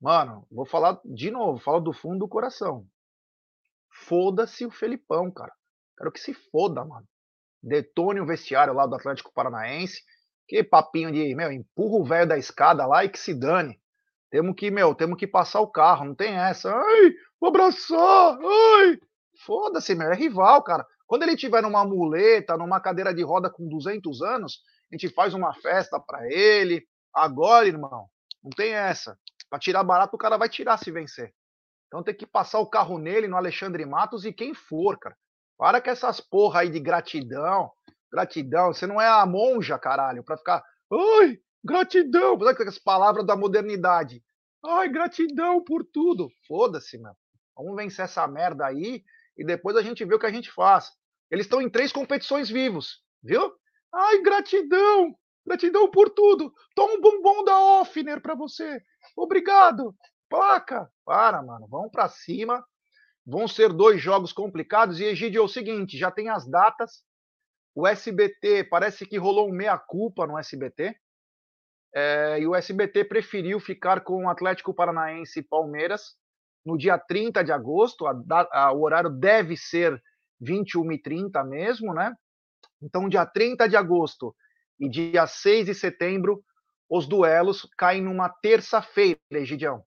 [0.00, 2.86] Mano, vou falar de novo, falo do fundo do coração.
[3.90, 5.52] Foda-se o Felipão, cara.
[5.96, 7.06] Quero que se foda, mano.
[7.62, 10.02] Detone o vestiário lá do Atlético Paranaense.
[10.46, 13.80] Que papinho de, meu, empurra o velho da escada lá e que se dane.
[14.30, 16.74] Temos que, meu, temos que passar o carro, não tem essa.
[16.74, 18.98] Ai, vou abraçar, ai.
[19.46, 20.86] Foda-se, meu, é rival, cara.
[21.06, 24.60] Quando ele tiver numa muleta, numa cadeira de roda com 200 anos,
[24.94, 26.86] a gente faz uma festa para ele.
[27.12, 28.08] Agora, irmão,
[28.42, 29.18] não tem essa.
[29.50, 31.34] Para tirar barato, o cara vai tirar se vencer.
[31.88, 35.16] Então tem que passar o carro nele, no Alexandre Matos e quem for, cara.
[35.58, 37.70] Para com essas porra aí de gratidão.
[38.10, 38.72] Gratidão.
[38.72, 40.64] Você não é a monja, caralho, para ficar.
[40.92, 42.38] Ai, gratidão.
[42.66, 44.22] As palavras da modernidade?
[44.64, 46.30] Ai, gratidão por tudo.
[46.46, 47.16] Foda-se, mano.
[47.56, 49.04] Vamos vencer essa merda aí
[49.36, 50.92] e depois a gente vê o que a gente faz.
[51.30, 53.52] Eles estão em três competições vivos, viu?
[53.94, 55.14] Ai, gratidão!
[55.46, 56.52] Gratidão por tudo!
[56.74, 58.82] Toma um bombom da Offner para você!
[59.16, 59.94] Obrigado!
[60.28, 60.90] Placa!
[61.04, 62.64] Para, mano, vamos para cima.
[63.24, 64.98] Vão ser dois jogos complicados.
[64.98, 67.04] E Egidio, é o seguinte: já tem as datas.
[67.74, 70.96] O SBT, parece que rolou um meia-culpa no SBT.
[71.94, 76.16] É, e o SBT preferiu ficar com o Atlético Paranaense e Palmeiras
[76.66, 78.06] no dia 30 de agosto.
[78.06, 78.14] A,
[78.52, 80.02] a, o horário deve ser
[80.42, 82.12] 21h30 mesmo, né?
[82.84, 84.34] Então, dia 30 de agosto
[84.78, 86.44] E dia 6 de setembro,
[86.88, 89.82] os duelos caem numa terça-feira, Egidião.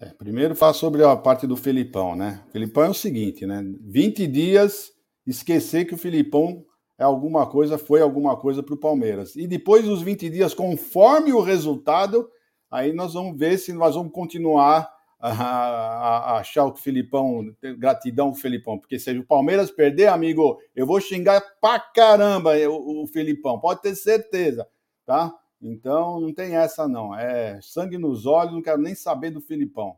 [0.00, 2.42] É, primeiro falar sobre a parte do Felipão, né?
[2.48, 3.62] O Felipão é o seguinte, né?
[3.82, 4.90] 20 dias
[5.26, 6.64] esquecer que o Filipão
[6.98, 9.36] é alguma coisa, foi alguma coisa para o Palmeiras.
[9.36, 12.28] E depois dos 20 dias, conforme o resultado,
[12.70, 14.90] aí nós vamos ver se nós vamos continuar
[15.20, 20.58] a, a, a achar o Filipão, gratidão pro Filipão, porque se o Palmeiras perder, amigo,
[20.74, 24.66] eu vou xingar pra caramba o, o Filipão, pode ter certeza,
[25.04, 25.32] tá?
[25.60, 29.96] Então não tem essa não, é sangue nos olhos, não quero nem saber do Filipão.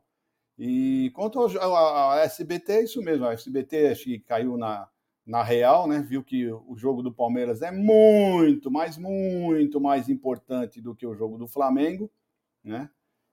[0.58, 4.88] E quanto ao, a, SBT, é isso mesmo, a SBT acho que caiu na,
[5.24, 6.00] na real, né?
[6.00, 11.14] Viu que o jogo do Palmeiras é muito, mas muito mais importante do que o
[11.14, 12.11] jogo do Flamengo,
[12.62, 12.90] né?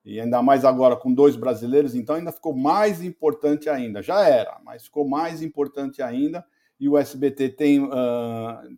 [0.09, 4.01] E ainda mais agora com dois brasileiros, então ainda ficou mais importante ainda.
[4.01, 6.43] Já era, mas ficou mais importante ainda.
[6.79, 7.89] E o SBT tem uh,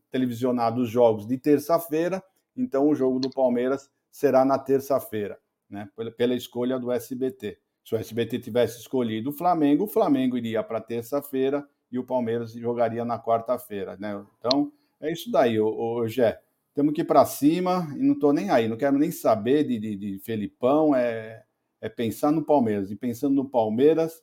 [0.09, 2.21] televisionado os jogos de terça-feira,
[2.53, 5.39] então o jogo do Palmeiras será na terça-feira,
[5.69, 5.87] né?
[5.95, 7.57] Pela, pela escolha do SBT.
[7.85, 12.51] Se o SBT tivesse escolhido o Flamengo, o Flamengo iria para terça-feira e o Palmeiras
[12.51, 14.21] jogaria na quarta-feira, né?
[14.37, 16.41] Então é isso daí, o, o Gé
[16.73, 19.79] temos que ir para cima e não estou nem aí, não quero nem saber de,
[19.79, 21.43] de, de Felipão, é,
[21.81, 22.91] é pensar no Palmeiras.
[22.91, 24.15] E pensando no Palmeiras,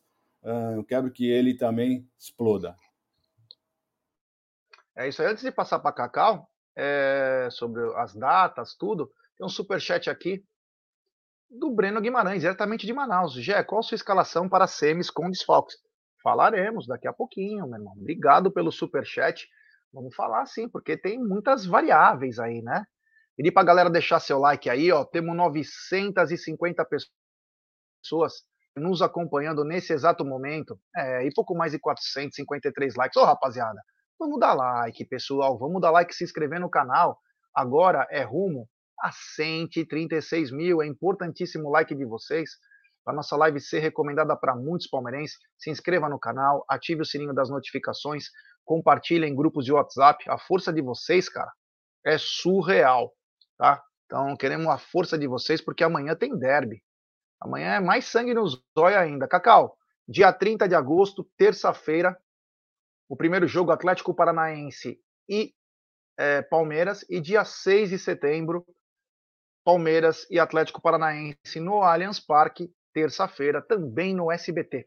[0.42, 2.76] uh, eu quero que ele também exploda.
[4.96, 5.28] É isso aí.
[5.28, 10.44] Antes de passar para Cacau, é, sobre as datas, tudo, tem um super chat aqui
[11.50, 13.34] do Breno Guimarães, diretamente de Manaus.
[13.34, 15.76] Gé, qual a sua escalação para semis com desfalques?
[16.22, 17.94] Falaremos daqui a pouquinho, meu irmão.
[17.96, 19.48] Obrigado pelo super chat.
[19.92, 22.84] Vamos falar sim, porque tem muitas variáveis aí, né?
[23.36, 25.04] Pedir para a galera deixar seu like aí, ó.
[25.04, 28.32] Temos 950 pessoas
[28.76, 30.78] nos acompanhando nesse exato momento.
[30.96, 33.16] É, e pouco mais de 453 likes.
[33.16, 33.80] Ô, rapaziada,
[34.18, 35.58] vamos dar like, pessoal.
[35.58, 37.18] Vamos dar like se inscrever no canal.
[37.54, 38.68] Agora é rumo
[39.00, 40.82] a 136 mil.
[40.82, 42.50] É importantíssimo o like de vocês
[43.04, 45.38] para nossa live ser recomendada para muitos palmeirenses.
[45.56, 48.24] Se inscreva no canal, ative o sininho das notificações
[48.68, 50.22] compartilha em grupos de WhatsApp.
[50.28, 51.50] A força de vocês, cara,
[52.04, 53.14] é surreal,
[53.56, 53.82] tá?
[54.04, 56.84] Então, queremos a força de vocês porque amanhã tem derby.
[57.40, 59.26] Amanhã é mais sangue nos olhos ainda.
[59.26, 59.74] Cacau,
[60.06, 62.14] dia 30 de agosto, terça-feira,
[63.08, 65.54] o primeiro jogo Atlético Paranaense e
[66.18, 67.06] é, Palmeiras.
[67.08, 68.66] E dia 6 de setembro,
[69.64, 74.86] Palmeiras e Atlético Paranaense no Allianz Parque, terça-feira, também no SBT.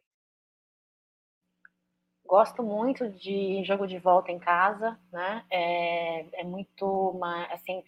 [2.31, 5.43] Gosto muito de jogo de volta em casa, né?
[5.51, 7.19] É, é muito,
[7.51, 7.83] assim,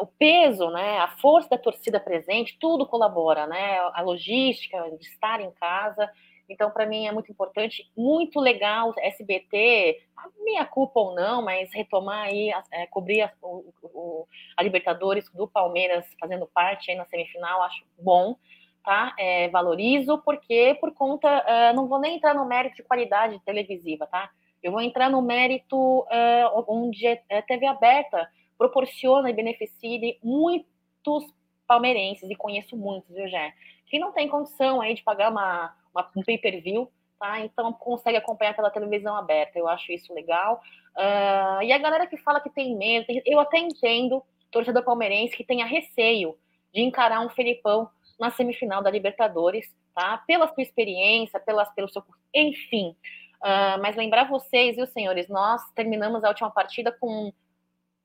[0.00, 0.96] o peso, né?
[1.00, 3.76] A força da torcida presente, tudo colabora, né?
[3.92, 6.10] A logística de estar em casa.
[6.48, 10.00] Então, para mim é muito importante, muito legal SBT,
[10.42, 14.26] minha culpa ou não, mas retomar aí, é, cobrir a, o, o,
[14.56, 18.38] a Libertadores do Palmeiras fazendo parte aí na semifinal, acho bom
[18.84, 19.14] tá?
[19.18, 24.06] É, valorizo porque por conta, uh, não vou nem entrar no mérito de qualidade televisiva,
[24.06, 24.30] tá?
[24.62, 31.24] Eu vou entrar no mérito uh, onde a é, TV aberta proporciona e beneficia muitos
[31.66, 33.52] palmeirenses, e conheço muitos, viu, Jé?
[33.86, 37.40] Que não tem condição aí de pagar uma, uma um pay-per-view, tá?
[37.40, 39.58] Então consegue acompanhar pela televisão aberta.
[39.58, 40.60] Eu acho isso legal.
[40.96, 45.44] Uh, e a galera que fala que tem medo, eu até entendo, torcedor palmeirense, que
[45.44, 46.36] tenha receio
[46.72, 47.88] de encarar um Felipão
[48.22, 50.18] na semifinal da Libertadores, tá?
[50.26, 52.96] Pela sua experiência, pelas, pelo seu enfim.
[53.42, 57.32] Uh, mas lembrar vocês, viu, senhores, nós terminamos a última partida com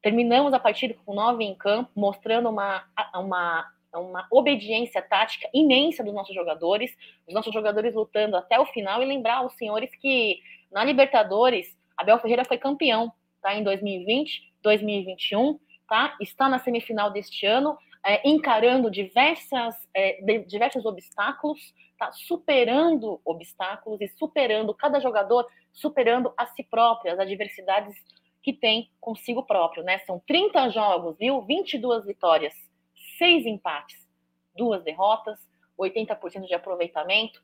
[0.02, 6.14] terminamos a partida com nove em campo, mostrando uma, uma, uma obediência tática imensa dos
[6.14, 6.96] nossos jogadores,
[7.28, 10.40] os nossos jogadores lutando até o final, e lembrar aos senhores que
[10.72, 13.56] na Libertadores, Abel Ferreira foi campeão, tá?
[13.56, 16.16] Em 2020, 2021, tá?
[16.22, 17.78] Está na semifinal deste ano,
[18.08, 21.60] é, encarando diversas, é, de, diversos obstáculos,
[22.00, 22.10] tá?
[22.14, 27.94] superando obstáculos e superando cada jogador, superando a si próprio, as adversidades
[28.42, 30.00] que tem consigo próprio, né?
[30.00, 31.42] São 30 jogos, viu?
[31.42, 32.54] 22 vitórias,
[33.18, 34.08] 6 empates,
[34.56, 35.38] duas derrotas,
[35.78, 37.44] 80% de aproveitamento.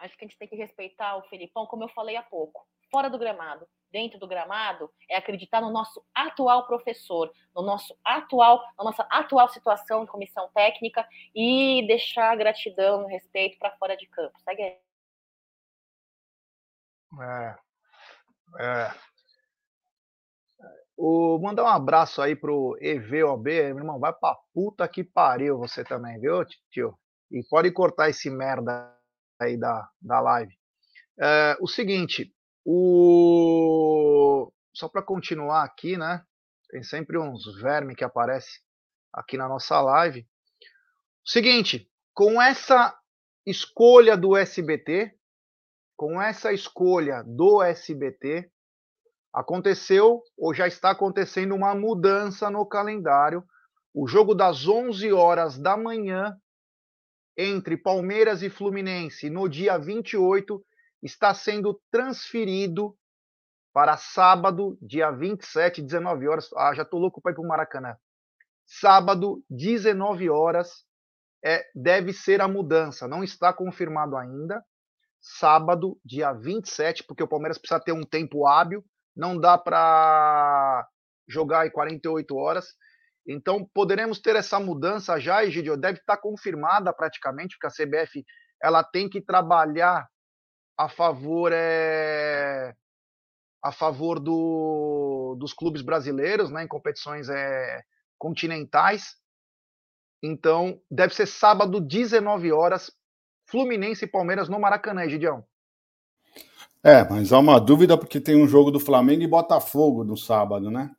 [0.00, 3.08] Acho que a gente tem que respeitar o Felipão, como eu falei há pouco, fora
[3.08, 8.84] do gramado dentro do gramado é acreditar no nosso atual professor, no nosso atual, na
[8.84, 14.38] nossa atual situação de comissão técnica e deixar gratidão e respeito para fora de campo.
[14.40, 14.78] Segue aí.
[17.20, 17.56] É,
[18.60, 18.94] é.
[20.96, 25.82] O, mandar um abraço aí pro EVOB, meu irmão, vai pra puta que pariu você
[25.82, 26.96] também, viu, tio?
[27.30, 28.94] E pode cortar esse merda
[29.44, 30.54] aí da, da live.
[31.18, 32.32] É, o seguinte,
[32.64, 34.52] o...
[34.72, 36.24] Só para continuar aqui, né?
[36.70, 38.60] Tem sempre uns vermes que aparecem
[39.12, 40.26] aqui na nossa live.
[41.24, 42.96] Seguinte, com essa
[43.44, 45.12] escolha do SBT,
[45.96, 48.50] com essa escolha do SBT,
[49.32, 53.44] aconteceu ou já está acontecendo uma mudança no calendário.
[53.92, 56.36] O jogo das 11 horas da manhã
[57.36, 60.64] entre Palmeiras e Fluminense no dia 28
[61.02, 62.96] está sendo transferido
[63.72, 66.50] para sábado, dia 27, 19 horas.
[66.56, 67.96] Ah, já tô louco para ir para o Maracanã.
[68.66, 70.84] Sábado, 19 horas,
[71.44, 73.08] é, deve ser a mudança.
[73.08, 74.64] Não está confirmado ainda.
[75.20, 78.84] Sábado, dia 27, porque o Palmeiras precisa ter um tempo hábil.
[79.14, 80.88] Não dá para
[81.28, 82.74] jogar em 48 horas.
[83.26, 88.24] Então, poderemos ter essa mudança já, Egidio, deve estar confirmada praticamente, porque a CBF
[88.62, 90.08] ela tem que trabalhar
[90.76, 92.74] a favor é,
[93.62, 97.82] a favor do, dos clubes brasileiros, né, em competições é,
[98.18, 99.16] continentais.
[100.22, 102.90] Então, deve ser sábado, 19 horas,
[103.46, 105.44] Fluminense e Palmeiras no Maracanã, Gideão.
[106.82, 110.70] É, mas há uma dúvida porque tem um jogo do Flamengo e Botafogo no sábado,
[110.70, 110.90] né?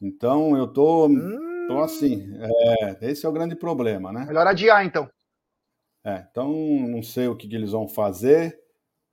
[0.00, 1.49] Então eu tô, hum...
[1.70, 2.28] tô assim.
[2.40, 4.24] É, esse é o grande problema, né?
[4.26, 5.08] Melhor adiar, então.
[6.04, 6.50] É, então
[6.88, 8.58] não sei o que, que eles vão fazer,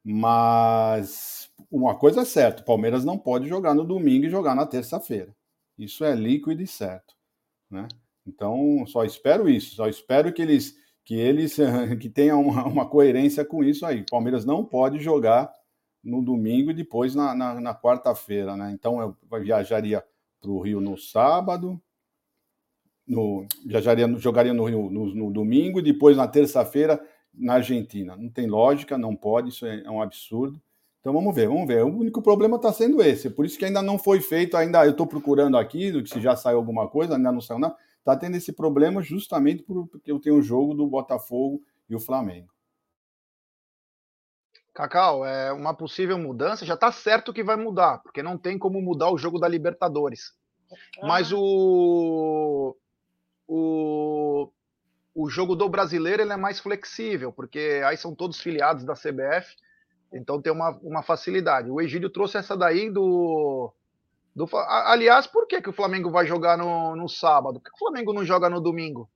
[0.04, 4.66] mas uma coisa é certa: o Palmeiras não pode jogar no domingo e jogar na
[4.66, 5.36] terça-feira.
[5.78, 7.14] Isso é líquido e certo,
[7.70, 7.88] né?
[8.26, 11.56] Então, só espero isso, só espero que eles que eles
[12.02, 14.02] que tenham uma, uma coerência com isso aí.
[14.02, 15.52] O Palmeiras não pode jogar
[16.04, 18.72] no domingo e depois na, na, na quarta-feira, né?
[18.72, 20.04] Então eu viajaria
[20.42, 21.82] para o Rio no sábado,
[23.08, 27.00] no, viajaria, jogaria no Rio no, no domingo e depois na terça-feira
[27.34, 28.16] na Argentina.
[28.16, 30.62] Não tem lógica, não pode, isso é, é um absurdo.
[31.00, 31.84] Então vamos ver, vamos ver.
[31.84, 34.92] O único problema está sendo esse, por isso que ainda não foi feito, ainda eu
[34.92, 37.76] estou procurando aqui, se já saiu alguma coisa, ainda não saiu nada
[38.08, 42.48] está tendo esse problema justamente porque eu tenho o jogo do Botafogo e o Flamengo.
[44.74, 48.82] Cacau, é uma possível mudança, já está certo que vai mudar, porque não tem como
[48.82, 50.34] mudar o jogo da Libertadores.
[51.02, 52.78] Mas o,
[53.48, 54.52] o,
[55.16, 59.56] o jogo do brasileiro ele é mais flexível, porque aí são todos filiados da CBF,
[60.14, 61.70] então tem uma, uma facilidade.
[61.70, 63.74] O Egídio trouxe essa daí do,
[64.36, 67.60] do, aliás, por que, que o Flamengo vai jogar no, no sábado?
[67.60, 69.10] Por que o Flamengo não joga no domingo?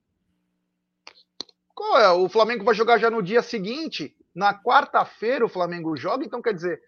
[2.00, 2.08] É?
[2.10, 4.16] O Flamengo vai jogar já no dia seguinte.
[4.34, 6.80] Na quarta-feira o Flamengo joga, então quer dizer,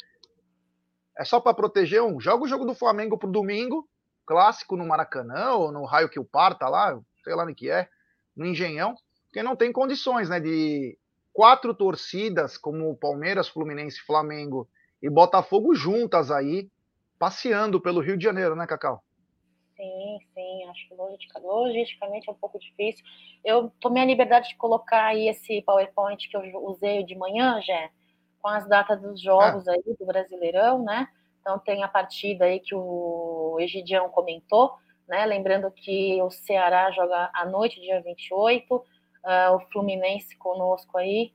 [1.18, 2.20] é só para proteger um.
[2.20, 3.88] Joga o jogo do Flamengo pro domingo,
[4.24, 7.88] clássico no Maracanã ou no raio que o parta lá, sei lá no que é,
[8.37, 10.96] no Engenhão, porque não tem condições, né, de
[11.32, 14.68] quatro torcidas como Palmeiras, Fluminense, Flamengo
[15.02, 16.70] e Botafogo juntas aí
[17.18, 19.02] passeando pelo Rio de Janeiro, né, Cacau?
[19.76, 23.04] Sim, sim, acho que logisticamente é um pouco difícil.
[23.44, 27.90] Eu tomei a liberdade de colocar aí esse PowerPoint que eu usei de manhã, já,
[28.40, 29.72] com as datas dos jogos ah.
[29.72, 31.08] aí do Brasileirão, né?
[31.40, 34.72] Então tem a partida aí que o Egidião comentou,
[35.08, 35.24] né?
[35.26, 38.82] Lembrando que o Ceará joga à noite, dia 28, uh,
[39.24, 41.32] ah, o Fluminense conosco aí,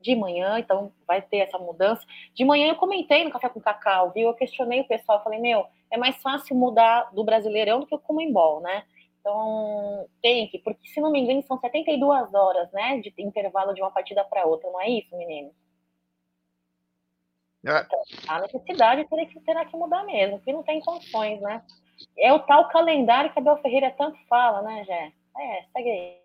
[0.00, 2.06] de manhã, então vai ter essa mudança.
[2.34, 4.28] De manhã eu comentei no Café com Cacau, viu?
[4.28, 7.98] Eu questionei o pessoal, falei, meu, é mais fácil mudar do Brasileirão do que o
[7.98, 8.84] Comembol, né?
[9.20, 13.82] Então, tem que, porque se não me engano, são 72 horas, né, de intervalo de
[13.82, 15.52] uma partida para outra, não é isso, menino?
[17.66, 17.80] É.
[17.82, 21.62] Então, a necessidade terá que, terá que mudar mesmo, porque não tem condições, né?
[22.18, 25.12] É o tal calendário que a Bel Ferreira tanto fala, né, Jé?
[25.36, 26.20] É, segue aí.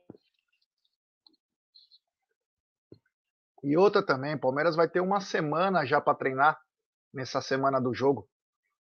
[3.63, 6.59] E outra também, Palmeiras vai ter uma semana já para treinar
[7.13, 8.27] nessa semana do jogo.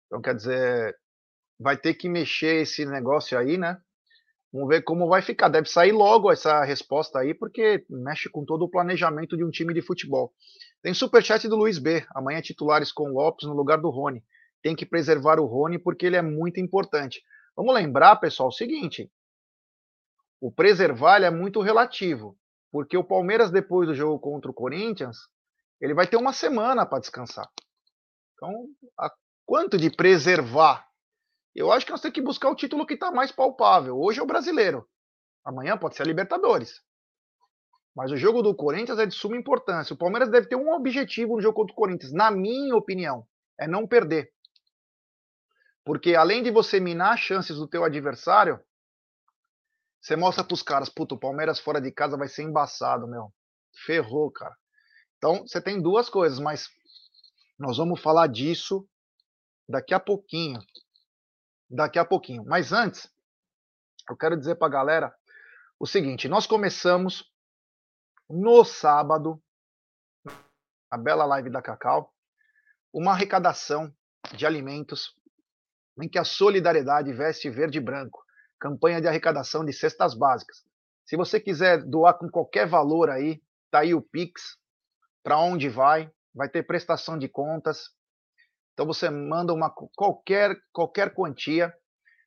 [0.07, 0.97] Então, quer dizer,
[1.59, 3.79] vai ter que mexer esse negócio aí, né?
[4.51, 5.49] Vamos ver como vai ficar.
[5.49, 9.73] Deve sair logo essa resposta aí, porque mexe com todo o planejamento de um time
[9.73, 10.31] de futebol.
[10.81, 12.05] Tem superchat do Luiz B.
[12.15, 14.23] Amanhã titulares com Lopes no lugar do Rony.
[14.63, 17.21] Tem que preservar o Rony porque ele é muito importante.
[17.55, 19.11] Vamos lembrar, pessoal, o seguinte:
[20.41, 22.35] o preservar é muito relativo.
[22.71, 25.15] Porque o Palmeiras, depois do jogo contra o Corinthians,
[25.79, 27.47] ele vai ter uma semana para descansar.
[28.33, 28.67] Então,
[29.45, 30.83] quanto de preservar?
[31.53, 33.95] Eu acho que nós temos que buscar o título que está mais palpável.
[33.95, 34.89] Hoje é o brasileiro.
[35.45, 36.81] Amanhã pode ser a Libertadores.
[37.95, 39.93] Mas o jogo do Corinthians é de suma importância.
[39.93, 43.27] O Palmeiras deve ter um objetivo no jogo contra o Corinthians, na minha opinião,
[43.59, 44.32] é não perder.
[45.85, 48.59] Porque além de você minar as chances do teu adversário,
[50.01, 53.33] você mostra pros caras, puto, o Palmeiras fora de casa vai ser embaçado, meu.
[53.85, 54.55] Ferrou, cara.
[55.17, 56.69] Então, você tem duas coisas, mas
[57.57, 58.87] nós vamos falar disso
[59.67, 60.59] daqui a pouquinho.
[61.69, 62.43] daqui a pouquinho.
[62.45, 63.09] Mas antes,
[64.09, 65.15] eu quero dizer para a galera
[65.79, 67.31] o seguinte: nós começamos
[68.29, 69.41] no sábado,
[70.91, 72.13] a bela live da Cacau,
[72.93, 73.93] uma arrecadação
[74.35, 75.15] de alimentos
[76.01, 78.23] em que a solidariedade veste verde e branco.
[78.59, 80.63] Campanha de arrecadação de cestas básicas.
[81.05, 84.57] Se você quiser doar com qualquer valor aí, tá aí o Pix,
[85.23, 87.89] para onde vai, vai ter prestação de contas.
[88.73, 91.73] Então você manda uma qualquer qualquer quantia.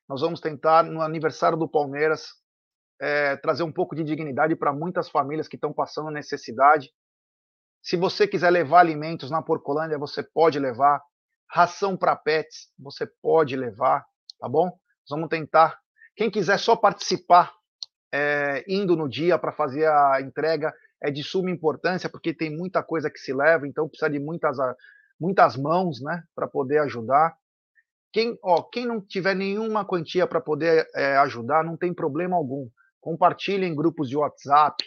[0.07, 2.27] Nós vamos tentar no aniversário do Palmeiras
[2.99, 6.89] é, trazer um pouco de dignidade para muitas famílias que estão passando necessidade.
[7.81, 11.01] Se você quiser levar alimentos na Porcolândia, você pode levar.
[11.49, 14.05] Ração para pets, você pode levar,
[14.39, 14.77] tá bom?
[15.09, 15.79] vamos tentar.
[16.15, 17.53] Quem quiser só participar
[18.11, 22.81] é, indo no dia para fazer a entrega, é de suma importância, porque tem muita
[22.81, 24.57] coisa que se leva, então precisa de muitas,
[25.19, 27.35] muitas mãos né, para poder ajudar.
[28.11, 32.67] Quem, ó, quem não tiver nenhuma quantia para poder é, ajudar, não tem problema algum.
[32.99, 34.83] Compartilhe em grupos de WhatsApp.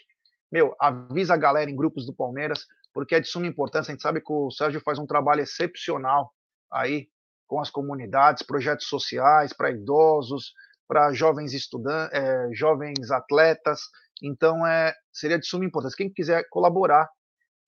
[0.50, 3.92] Meu, avisa a galera em grupos do Palmeiras, porque é de suma importância.
[3.92, 6.32] A gente sabe que o Sérgio faz um trabalho excepcional
[6.72, 7.08] aí
[7.46, 10.52] com as comunidades, projetos sociais para idosos,
[10.86, 13.80] para jovens estudantes, é, jovens atletas.
[14.22, 15.96] Então é seria de suma importância.
[15.96, 17.08] Quem quiser colaborar,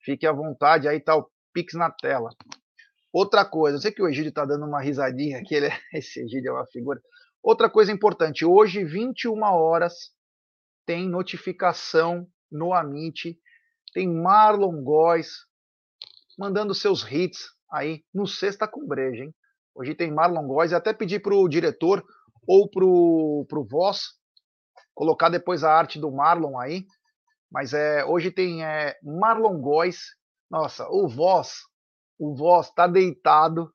[0.04, 0.88] fique à vontade.
[0.88, 2.30] Aí tá o Pix na tela.
[3.12, 6.20] Outra coisa, eu sei que o Egídio está dando uma risadinha aqui, ele, é, esse
[6.20, 7.00] Egídio é uma figura.
[7.42, 10.12] Outra coisa importante, hoje, 21 horas,
[10.86, 13.36] tem notificação no Amit,
[13.92, 15.46] tem Marlon Góes
[16.38, 17.42] mandando seus hits
[17.72, 19.34] aí no Sexta com Breja, hein?
[19.74, 22.04] Hoje tem Marlon Góes, até pedi para o diretor
[22.46, 24.20] ou para o Voz
[24.94, 26.84] colocar depois a arte do Marlon aí,
[27.50, 30.00] mas é, hoje tem é, Marlon Góes,
[30.50, 31.62] nossa, o Voz,
[32.18, 33.72] o Voz tá deitado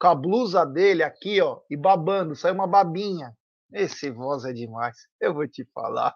[0.00, 3.32] com a blusa dele aqui, ó, e babando, saiu uma babinha.
[3.72, 6.14] Esse Voz é demais, eu vou te falar.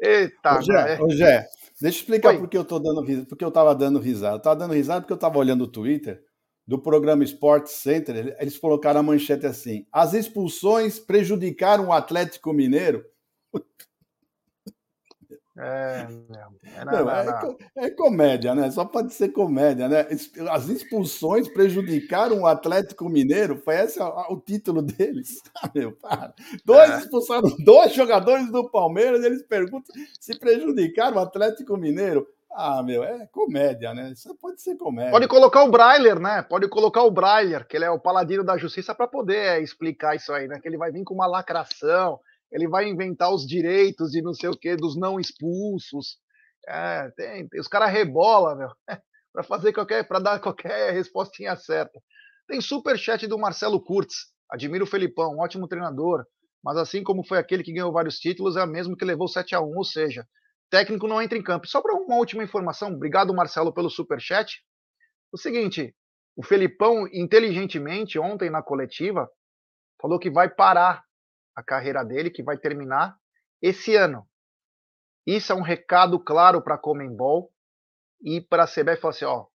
[0.00, 1.46] Eita, ô, Gé, ô, Gé,
[1.80, 4.36] deixa eu explicar porque eu tô dando porque eu tava dando risada.
[4.36, 6.22] Eu tava dando risada porque eu tava olhando o Twitter
[6.66, 13.04] do programa Sport Center, eles colocaram a manchete assim: as expulsões prejudicaram o Atlético Mineiro.
[15.58, 16.06] É,
[16.64, 18.70] é, não, é, é, comédia, né?
[18.70, 20.06] Só pode ser comédia, né?
[20.50, 25.42] As expulsões prejudicaram o Atlético Mineiro, foi esse o, o título deles.
[25.56, 26.34] Ah, meu, para.
[26.64, 26.98] Dois é.
[27.00, 32.26] expulsaram dois jogadores do Palmeiras, eles perguntam se prejudicaram o Atlético Mineiro.
[32.54, 34.12] Ah, meu, é comédia, né?
[34.12, 35.10] Isso pode ser comédia.
[35.10, 36.42] Pode colocar o Brailer, né?
[36.42, 40.32] Pode colocar o Brailer, que ele é o paladino da justiça, para poder explicar isso
[40.32, 40.60] aí, né?
[40.60, 44.50] Que ele vai vir com uma lacração, ele vai inventar os direitos de não sei
[44.50, 46.18] o quê, dos não expulsos.
[46.68, 48.68] É, tem, tem os caras rebola, meu,
[49.32, 51.98] para fazer qualquer, para dar qualquer respostinha certa.
[52.46, 54.30] Tem super chat do Marcelo Kurtz.
[54.50, 56.26] Admiro o Felipão, um ótimo treinador,
[56.62, 59.54] mas assim como foi aquele que ganhou vários títulos, é o mesmo que levou 7
[59.54, 60.26] a 1, ou seja,
[60.72, 61.66] técnico não entra em campo.
[61.66, 64.64] Só para uma última informação, obrigado Marcelo pelo super chat.
[65.30, 65.94] O seguinte,
[66.34, 69.30] o Felipão inteligentemente ontem na coletiva
[70.00, 71.04] falou que vai parar
[71.54, 73.18] a carreira dele, que vai terminar
[73.60, 74.26] esse ano.
[75.26, 77.52] Isso é um recado claro para a Comembol
[78.24, 79.46] e para a CBF falar assim, ó,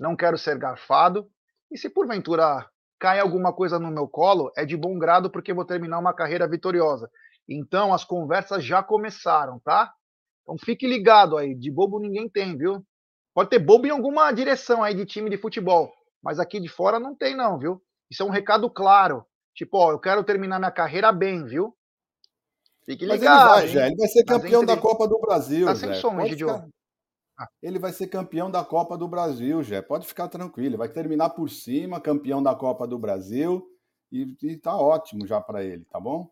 [0.00, 1.30] não quero ser garfado
[1.70, 2.68] e se porventura
[2.98, 6.48] cai alguma coisa no meu colo, é de bom grado porque vou terminar uma carreira
[6.48, 7.08] vitoriosa.
[7.48, 9.94] Então as conversas já começaram, tá?
[10.46, 12.80] Então fique ligado aí, de bobo ninguém tem, viu?
[13.34, 15.92] Pode ter bobo em alguma direção aí de time de futebol,
[16.22, 17.82] mas aqui de fora não tem não, viu?
[18.08, 19.26] Isso é um recado claro.
[19.54, 21.76] Tipo, ó, eu quero terminar minha carreira bem, viu?
[22.84, 23.50] Fique ligado.
[23.50, 23.86] Mas ele vai, já.
[23.88, 26.68] Ele vai ser campeão da Copa do Brasil, tá sem som, ficar...
[27.36, 27.48] ah.
[27.60, 29.82] Ele vai ser campeão da Copa do Brasil, Jé.
[29.82, 30.78] Pode ficar tranquilo.
[30.78, 33.66] Vai terminar por cima, campeão da Copa do Brasil.
[34.12, 36.30] E, e tá ótimo já para ele, tá bom?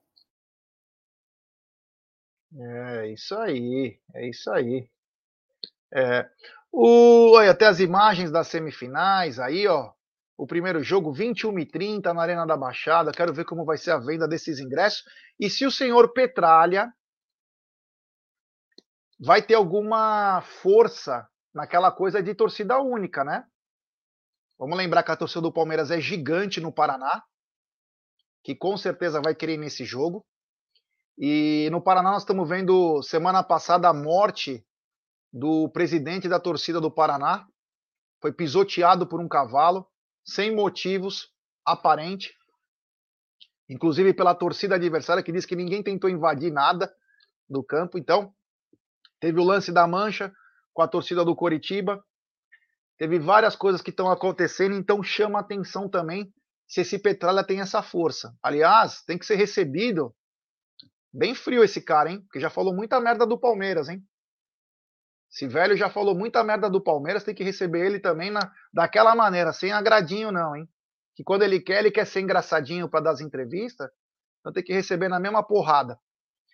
[2.53, 4.89] É isso aí, é isso aí.
[5.93, 6.29] É,
[6.73, 9.93] o, olha, até as imagens das semifinais aí, ó.
[10.37, 13.13] O primeiro jogo, 21 e 30 na Arena da Baixada.
[13.13, 15.05] Quero ver como vai ser a venda desses ingressos.
[15.39, 16.93] E se o senhor Petralha
[19.21, 23.47] vai ter alguma força naquela coisa de torcida única, né?
[24.59, 27.23] Vamos lembrar que a torcida do Palmeiras é gigante no Paraná,
[28.43, 30.25] que com certeza vai querer nesse jogo.
[31.17, 34.65] E no Paraná nós estamos vendo semana passada a morte
[35.33, 37.47] do presidente da torcida do Paraná.
[38.21, 39.87] Foi pisoteado por um cavalo
[40.25, 41.31] sem motivos
[41.65, 42.35] aparente,
[43.69, 46.93] inclusive pela torcida adversária que diz que ninguém tentou invadir nada
[47.49, 47.97] do campo.
[47.97, 48.33] Então,
[49.21, 50.33] teve o lance da mancha
[50.73, 52.05] com a torcida do Coritiba.
[52.99, 56.33] Teve várias coisas que estão acontecendo, então chama atenção também
[56.67, 58.35] se esse Petralha tem essa força.
[58.43, 60.15] Aliás, tem que ser recebido
[61.15, 62.21] bem frio esse cara, hein?
[62.23, 64.03] Porque já falou muita merda do Palmeiras, hein?
[65.31, 69.15] Esse velho já falou muita merda do Palmeiras, tem que receber ele também na, daquela
[69.15, 70.69] maneira, sem agradinho não, hein?
[71.15, 73.89] Que quando ele quer, ele quer ser engraçadinho para dar as entrevistas,
[74.41, 75.99] então tem que receber na mesma porrada.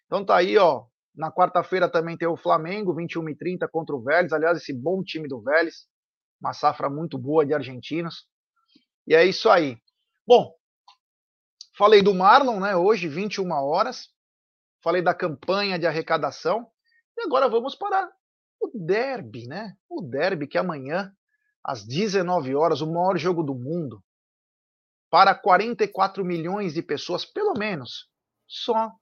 [0.07, 0.87] Então tá aí, ó.
[1.15, 4.33] Na quarta-feira também tem o Flamengo, 21 e 30 contra o Vélez.
[4.33, 5.87] Aliás, esse bom time do Vélez.
[6.41, 8.27] Uma safra muito boa de argentinos.
[9.07, 9.77] E é isso aí.
[10.27, 10.55] Bom,
[11.77, 12.77] falei do Marlon, né?
[12.77, 14.09] Hoje, 21 horas.
[14.83, 16.67] Falei da campanha de arrecadação.
[17.17, 18.11] E agora vamos para
[18.61, 19.77] o derby, né?
[19.89, 21.13] O derby que amanhã,
[21.65, 24.03] às 19 horas, o maior jogo do mundo.
[25.11, 28.09] Para 44 milhões de pessoas, pelo menos,
[28.47, 28.93] só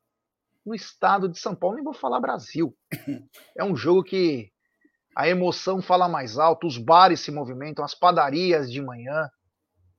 [0.64, 1.76] no estado de São Paulo.
[1.76, 2.76] Nem vou falar Brasil.
[3.56, 4.50] É um jogo que
[5.16, 9.28] a emoção fala mais alto, os bares se movimentam, as padarias de manhã.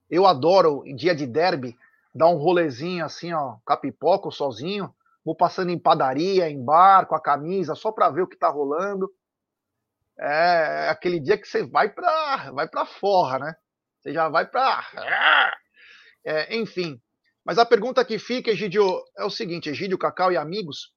[0.09, 1.75] Eu adoro, em dia de derby,
[2.15, 4.93] dar um rolezinho assim, ó, capipoco sozinho.
[5.30, 8.49] Vou passando em padaria, em bar, com a camisa, só para ver o que tá
[8.49, 9.13] rolando.
[10.19, 13.55] É aquele dia que você vai para vai para forra, né?
[13.99, 14.84] Você já vai para
[16.25, 16.99] é, enfim.
[17.45, 20.91] Mas a pergunta que fica, Egidio, é o seguinte, Egidio, Cacau e amigos,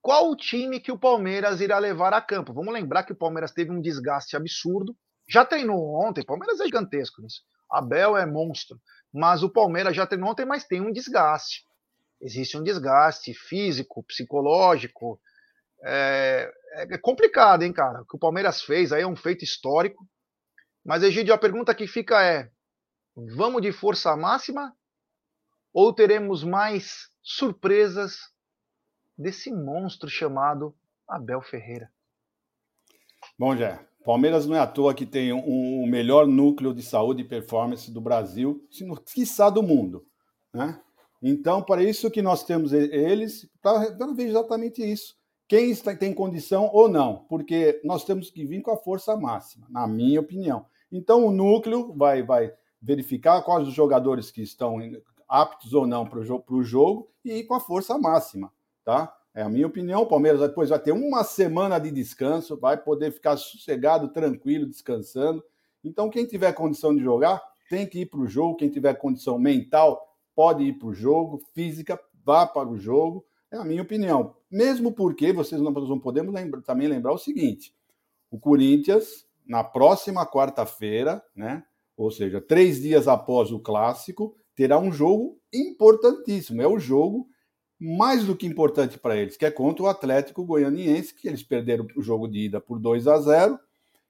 [0.00, 2.54] qual o time que o Palmeiras irá levar a campo?
[2.54, 4.96] Vamos lembrar que o Palmeiras teve um desgaste absurdo.
[5.28, 7.42] Já treinou ontem, o Palmeiras é gigantesco nisso.
[7.70, 8.80] Abel é monstro.
[9.12, 11.68] Mas o Palmeiras já treinou ontem, mas tem um desgaste.
[12.20, 15.20] Existe um desgaste físico, psicológico.
[15.82, 18.02] É, é complicado, hein, cara?
[18.02, 20.06] O que o Palmeiras fez aí é um feito histórico.
[20.84, 22.50] Mas, Egidio, a pergunta que fica é:
[23.36, 24.74] vamos de força máxima
[25.72, 28.18] ou teremos mais surpresas
[29.16, 30.74] desse monstro chamado
[31.08, 31.90] Abel Ferreira?
[33.38, 36.82] Bom, Jé, Palmeiras não é à toa que tem o um, um melhor núcleo de
[36.82, 40.06] saúde e performance do Brasil, se não quiçá do mundo.
[40.52, 40.80] Né?
[41.22, 45.14] Então, para isso que nós temos eles, para ver exatamente isso.
[45.46, 49.66] Quem está, tem condição ou não, porque nós temos que vir com a força máxima,
[49.68, 50.64] na minha opinião.
[50.90, 54.78] Então, o núcleo vai, vai verificar quais os jogadores que estão
[55.28, 58.50] aptos ou não para o jogo e ir com a força máxima
[58.84, 59.14] tá?
[59.32, 60.02] É a minha opinião.
[60.02, 65.42] O Palmeiras depois vai ter uma semana de descanso, vai poder ficar sossegado, tranquilo, descansando.
[65.84, 68.56] Então, quem tiver condição de jogar, tem que ir para o jogo.
[68.56, 70.09] Quem tiver condição mental,
[70.40, 71.42] pode ir para o jogo.
[71.52, 73.26] Física, vá para o jogo.
[73.50, 74.34] É a minha opinião.
[74.50, 77.74] Mesmo porque vocês não, não podemos lembra, também lembrar o seguinte:
[78.30, 81.62] o Corinthians, na próxima quarta-feira, né?
[81.94, 86.62] Ou seja, três dias após o clássico, terá um jogo importantíssimo.
[86.62, 87.28] É o jogo
[87.78, 91.86] mais do que importante para eles, que é contra o Atlético Goianiense, que eles perderam
[91.94, 93.58] o jogo de ida por 2 a 0.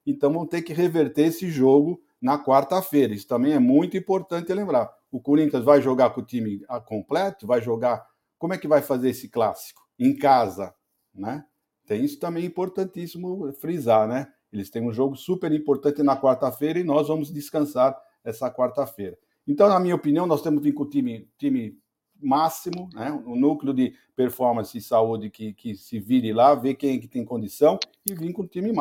[0.06, 3.12] Então vão ter que reverter esse jogo na quarta-feira.
[3.12, 4.99] Isso também é muito importante lembrar.
[5.10, 8.06] O Corinthians vai jogar com o time completo, vai jogar.
[8.38, 9.82] Como é que vai fazer esse clássico?
[9.98, 10.74] Em casa,
[11.14, 11.44] né?
[11.86, 14.32] Tem isso também importantíssimo frisar, né?
[14.52, 19.18] Eles têm um jogo super importante na quarta-feira e nós vamos descansar essa quarta-feira.
[19.46, 21.78] Então, na minha opinião, nós temos que vir com o time, time
[22.20, 23.10] máximo, né?
[23.26, 27.08] o núcleo de performance e saúde que, que se vire lá, ver quem é que
[27.08, 28.72] tem condição e vir com o time,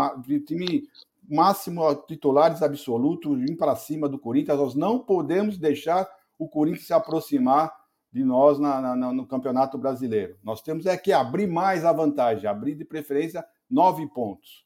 [0.45, 0.83] time
[1.27, 4.57] máximo, titulares absolutos, vir para cima do Corinthians.
[4.57, 6.07] Nós não podemos deixar
[6.39, 7.71] o Corinthians se aproximar
[8.11, 10.37] de nós na, na, no Campeonato Brasileiro.
[10.41, 14.65] Nós temos é que abrir mais a vantagem, abrir de preferência nove pontos.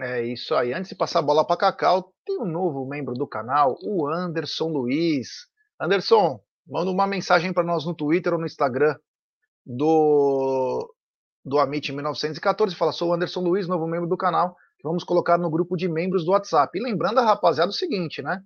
[0.00, 0.72] É isso aí.
[0.72, 4.68] Antes de passar a bola para Cacau, tem um novo membro do canal, o Anderson
[4.68, 5.46] Luiz.
[5.78, 8.96] Anderson, manda uma mensagem para nós no Twitter ou no Instagram
[9.64, 10.92] do,
[11.44, 12.74] do Amit 1914.
[12.74, 14.56] Fala, sou o Anderson Luiz, novo membro do canal.
[14.82, 16.76] Vamos colocar no grupo de membros do WhatsApp.
[16.78, 18.42] E lembrando a rapaziada o seguinte, né?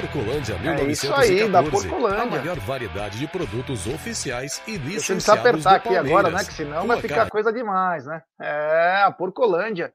[0.04, 0.84] Porcolândia 1914.
[0.84, 2.24] É isso aí, da Porcolândia.
[2.24, 6.44] A maior variedade de produtos oficiais e licenciados Deixa eu apertar aqui agora, né?
[6.44, 8.22] Que senão vai ficar coisa demais, né?
[8.42, 9.94] É, a Porcolândia.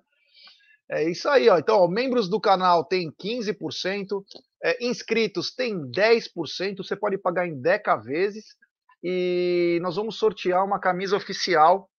[0.91, 1.59] É isso aí, ó.
[1.59, 4.25] Então, ó, membros do canal tem 15%,
[4.65, 8.57] é, inscritos tem 10%, você pode pagar em 10 vezes.
[9.03, 11.91] E nós vamos sortear uma camisa oficial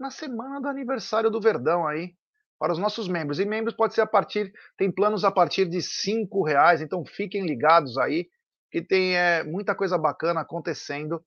[0.00, 2.14] na semana do aniversário do Verdão aí,
[2.58, 3.38] para os nossos membros.
[3.38, 7.44] E membros pode ser a partir, tem planos a partir de cinco reais, então fiquem
[7.44, 8.28] ligados aí,
[8.70, 11.24] que tem é, muita coisa bacana acontecendo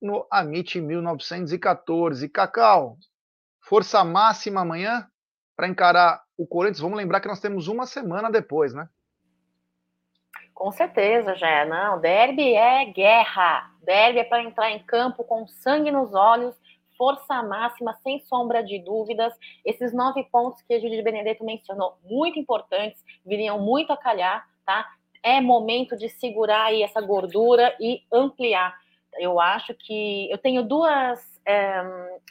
[0.00, 2.28] no Amit 1914.
[2.28, 2.96] Cacau,
[3.60, 5.06] força máxima amanhã
[5.56, 6.80] para encarar o Corinthians.
[6.80, 8.88] Vamos lembrar que nós temos uma semana depois, né?
[10.54, 12.00] Com certeza, já não.
[12.00, 13.70] Derby é guerra.
[13.82, 16.54] Derby é para entrar em campo com sangue nos olhos,
[16.96, 19.32] força máxima, sem sombra de dúvidas.
[19.64, 24.46] Esses nove pontos que a Júlia de Benedetto mencionou, muito importantes, viriam muito a calhar,
[24.64, 24.86] tá?
[25.22, 28.76] É momento de segurar aí essa gordura e ampliar.
[29.18, 31.82] Eu acho que eu tenho duas, é,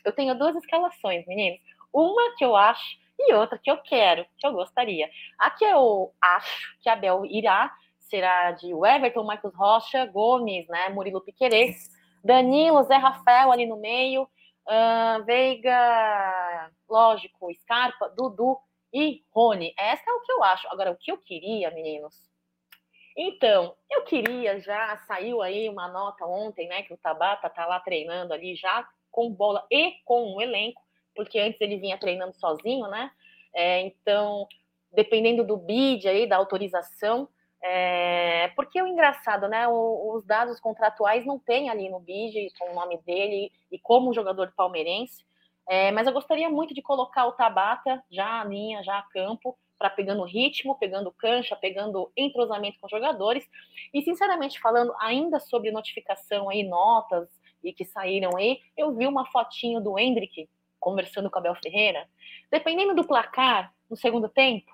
[0.03, 1.59] eu tenho duas escalações, meninos.
[1.93, 5.09] Uma que eu acho e outra que eu quero, que eu gostaria.
[5.39, 7.71] A que eu acho que a Bel irá
[8.09, 11.89] será de Everton, Marcos Rocha, Gomes, né, Murilo Piquerez,
[12.23, 14.27] Danilo, Zé Rafael ali no meio,
[14.67, 18.57] uh, Veiga, lógico, Scarpa, Dudu
[18.93, 19.73] e Rony.
[19.77, 20.67] Essa é o que eu acho.
[20.69, 22.15] Agora, o que eu queria, meninos?
[23.17, 27.79] Então, eu queria já, saiu aí uma nota ontem, né, que o Tabata tá lá
[27.79, 30.81] treinando ali já com bola e com o elenco,
[31.15, 33.09] porque antes ele vinha treinando sozinho, né?
[33.53, 34.45] É, então,
[34.91, 37.29] dependendo do bid aí, da autorização,
[37.67, 39.67] é, porque o engraçado, né?
[39.67, 44.13] O, os dados contratuais não tem ali no BID com o nome dele e como
[44.13, 45.25] jogador palmeirense.
[45.67, 49.57] É, mas eu gostaria muito de colocar o Tabata já a linha, já a campo,
[49.79, 53.43] para pegando ritmo, pegando cancha, pegando entrosamento com jogadores.
[53.91, 57.27] E sinceramente falando, ainda sobre notificação aí, notas
[57.63, 60.47] e que saíram aí, eu vi uma fotinho do Hendrick
[60.79, 62.07] conversando com a Bel Ferreira.
[62.51, 64.71] Dependendo do placar no segundo tempo,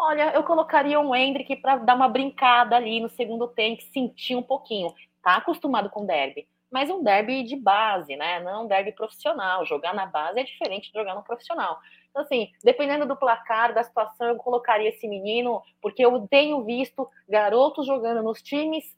[0.00, 4.42] Olha, eu colocaria um Hendrick para dar uma brincada ali no segundo tempo, sentir um
[4.42, 4.94] pouquinho.
[5.20, 8.38] Tá acostumado com derby, mas um derby de base, né?
[8.38, 9.66] Não um derby profissional.
[9.66, 11.80] Jogar na base é diferente de jogar no profissional.
[12.10, 17.10] Então, assim, dependendo do placar, da situação, eu colocaria esse menino, porque eu tenho visto
[17.28, 18.96] garotos jogando nos times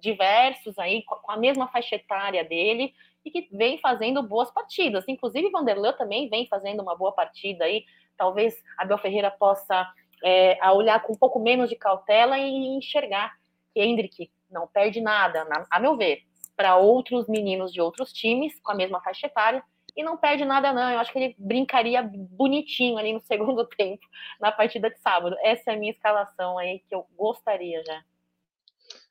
[0.00, 5.04] diversos aí, com a mesma faixa etária dele, e que vem fazendo boas partidas.
[5.08, 7.84] Inclusive, Vanderlan também vem fazendo uma boa partida aí.
[8.16, 9.86] Talvez Abel Ferreira possa
[10.24, 13.34] é, a olhar com um pouco menos de cautela e enxergar
[13.72, 16.22] que Hendrick não perde nada, na, a meu ver,
[16.56, 19.62] para outros meninos de outros times com a mesma faixa etária
[19.96, 20.90] e não perde nada não.
[20.90, 24.06] Eu acho que ele brincaria bonitinho ali no segundo tempo
[24.40, 25.36] na partida de sábado.
[25.42, 28.02] Essa é a minha escalação aí que eu gostaria já.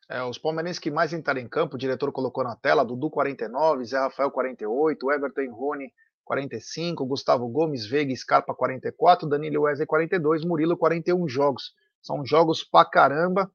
[0.10, 3.84] É, os palmeirenses que mais entraram em campo, o diretor colocou na tela, Dudu 49,
[3.84, 5.91] Zé Rafael 48, Everton Rony
[6.28, 11.73] 45, Gustavo Gomes, Veiga, Scarpa 44, Danilo Wesley 42, Murilo 41 jogos.
[12.01, 13.49] São jogos pra caramba.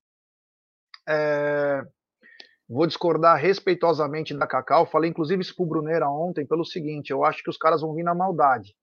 [1.07, 1.83] É...
[2.69, 4.87] Vou discordar respeitosamente da Cacau.
[4.87, 8.03] Falei inclusive isso pro Bruneira ontem pelo seguinte: eu acho que os caras vão vir
[8.03, 8.75] na maldade.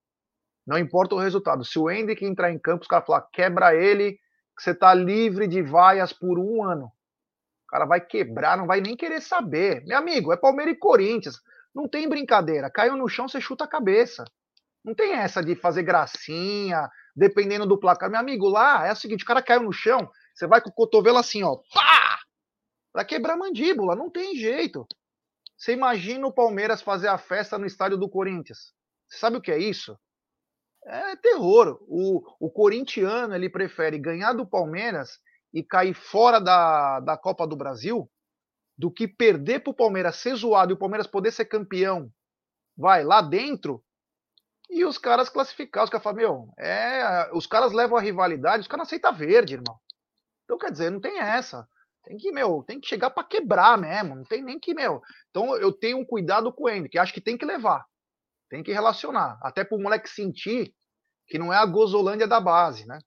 [0.66, 1.66] Não importa o resultado.
[1.66, 4.14] Se o Hendrick entrar em campo, os caras falar quebra ele,
[4.56, 6.86] que você tá livre de vaias por um ano.
[6.86, 9.84] O cara vai quebrar, não vai nem querer saber.
[9.86, 11.40] Meu amigo, é Palmeiras e Corinthians.
[11.74, 12.70] Não tem brincadeira.
[12.70, 14.26] Caiu no chão, você chuta a cabeça.
[14.84, 18.10] Não tem essa de fazer gracinha, dependendo do placar.
[18.10, 20.74] Meu amigo, lá é o seguinte: o cara caiu no chão, você vai com o
[20.74, 22.20] cotovelo assim, ó, pá!
[22.92, 23.96] Pra quebrar a mandíbula.
[23.96, 24.88] Não tem jeito.
[25.58, 28.74] Você imagina o Palmeiras fazer a festa no estádio do Corinthians.
[29.08, 29.98] Você sabe o que é isso?
[30.86, 31.78] É terror.
[31.82, 35.20] O, o corintiano ele prefere ganhar do Palmeiras
[35.54, 38.10] e cair fora da, da Copa do Brasil
[38.80, 42.10] do que perder para o Palmeiras ser zoado e o Palmeiras poder ser campeão,
[42.78, 43.84] vai lá dentro
[44.70, 45.84] e os caras classificar.
[45.84, 49.78] Os caras falam, meu, é, os caras levam a rivalidade, os caras aceitam verde, irmão.
[50.46, 51.68] Então, quer dizer, não tem essa.
[52.06, 54.16] Tem que, meu, tem que chegar para quebrar mesmo.
[54.16, 55.02] Não tem nem que, meu.
[55.30, 57.86] Então, eu tenho um cuidado com ele, que acho que tem que levar.
[58.50, 59.38] Tem que relacionar.
[59.44, 60.74] Até para o moleque sentir
[61.28, 62.98] que não é a gozolândia da base, né?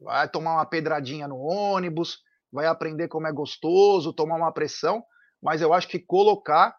[0.00, 2.24] Vai tomar uma pedradinha no ônibus,
[2.56, 5.04] vai aprender como é gostoso, tomar uma pressão,
[5.42, 6.74] mas eu acho que colocar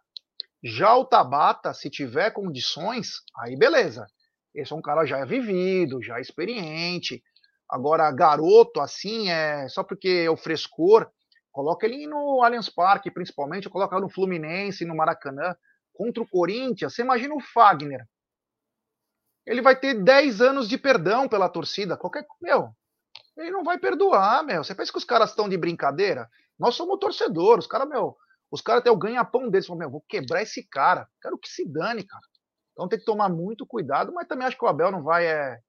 [0.64, 4.08] já o Tabata, se tiver condições, aí beleza.
[4.56, 7.22] Esse é um cara já vivido, já experiente.
[7.70, 11.08] Agora, garoto, assim, é só porque é o frescor,
[11.52, 15.56] coloca ele no Allianz Parque, principalmente, coloca no Fluminense, no Maracanã,
[15.94, 16.96] contra o Corinthians.
[16.96, 18.04] Você imagina o Fagner.
[19.46, 21.96] Ele vai ter 10 anos de perdão pela torcida.
[21.96, 22.26] Qualquer.
[22.42, 22.72] Meu,
[23.38, 24.64] ele não vai perdoar, meu.
[24.64, 26.30] Você pensa que os caras estão de brincadeira?
[26.58, 28.18] Nós somos torcedores, os caras, meu,
[28.50, 29.68] os caras têm o ganha-pão deles.
[29.68, 31.08] Falam, meu, vou quebrar esse cara.
[31.22, 32.24] Quero que se dane, cara.
[32.74, 35.26] Então tem que tomar muito cuidado, mas também acho que o Abel não vai.
[35.26, 35.60] É...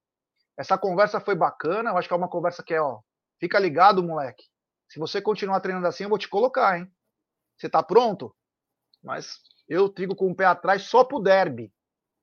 [0.57, 2.99] Essa conversa foi bacana, eu acho que é uma conversa que é, ó.
[3.39, 4.43] Fica ligado, moleque.
[4.89, 6.91] Se você continuar treinando assim, eu vou te colocar, hein?
[7.57, 8.35] Você está pronto?
[9.03, 11.71] Mas eu trigo com o pé atrás só para o derby.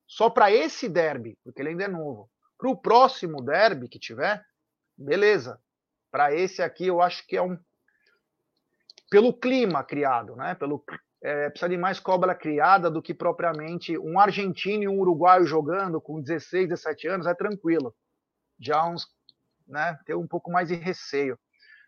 [0.07, 2.31] Só para esse derby, porque ele ainda é novo.
[2.59, 4.45] Para o próximo derby que tiver,
[4.97, 5.61] beleza.
[6.11, 7.59] Para esse aqui, eu acho que é um.
[9.11, 10.55] Pelo clima criado, né?
[10.55, 10.83] Pelo,
[11.23, 16.01] é, precisa de mais cobra criada do que propriamente um argentino e um uruguaio jogando
[16.01, 17.95] com 16, 17 anos, é tranquilo.
[18.59, 19.07] Já uns,
[19.67, 19.99] né?
[20.07, 21.39] Ter um pouco mais de receio.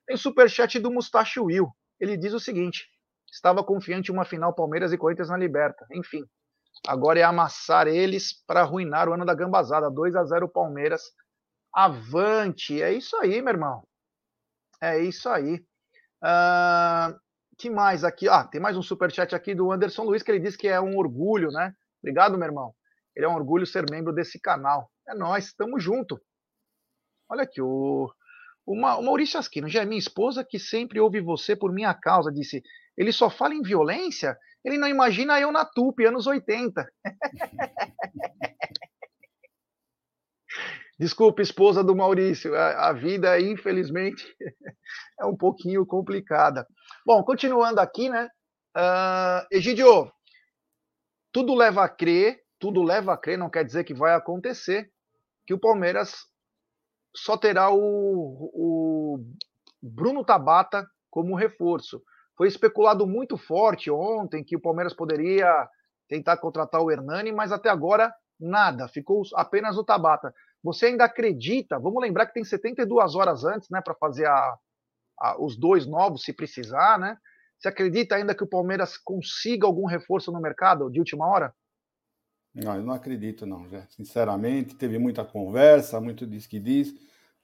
[0.06, 1.68] Tem superchat do Mustache Will.
[2.00, 2.86] Ele diz o seguinte:
[3.30, 5.86] estava confiante em uma final Palmeiras e Corinthians na Liberta.
[5.92, 6.24] Enfim,
[6.86, 9.90] agora é amassar eles para arruinar o ano da gambazada.
[9.90, 11.02] 2 a 0 Palmeiras.
[11.78, 12.82] Avante!
[12.82, 13.84] É isso aí, meu irmão.
[14.82, 15.64] É isso aí.
[16.20, 17.16] Uh,
[17.56, 18.28] que mais aqui?
[18.28, 20.96] Ah, tem mais um superchat aqui do Anderson Luiz que ele diz que é um
[20.96, 21.72] orgulho, né?
[22.02, 22.74] Obrigado, meu irmão.
[23.14, 24.90] Ele é um orgulho ser membro desse canal.
[25.08, 26.20] É nós, estamos junto.
[27.30, 28.12] Olha aqui, o,
[28.66, 32.60] o, Maurício Asquino, já é minha esposa que sempre ouve você por minha causa, disse.
[32.96, 34.36] Ele só fala em violência?
[34.64, 36.84] Ele não imagina eu na TUP, anos 80.
[40.98, 44.24] Desculpe, esposa do Maurício, a, a, vida, infelizmente,
[45.20, 46.66] é um pouquinho complicada.
[47.06, 48.28] Bom, continuando aqui, né?
[48.76, 50.10] Uh, Egidio,
[51.32, 54.90] tudo leva a crer, tudo leva a crer, não quer dizer que vai acontecer,
[55.46, 56.16] que o Palmeiras
[57.14, 59.18] só terá o, o
[59.80, 62.02] Bruno Tabata como reforço.
[62.36, 65.48] Foi especulado muito forte ontem que o Palmeiras poderia
[66.08, 70.32] tentar contratar o Hernani, mas até agora nada, ficou apenas o Tabata.
[70.62, 71.78] Você ainda acredita?
[71.78, 74.56] Vamos lembrar que tem 72 horas antes, né, para fazer a,
[75.20, 77.16] a, os dois novos, se precisar, né?
[77.58, 81.52] Você acredita ainda que o Palmeiras consiga algum reforço no mercado de última hora?
[82.54, 83.68] Não, eu não acredito, não.
[83.68, 83.86] Já.
[83.88, 86.94] Sinceramente, teve muita conversa, muito diz que diz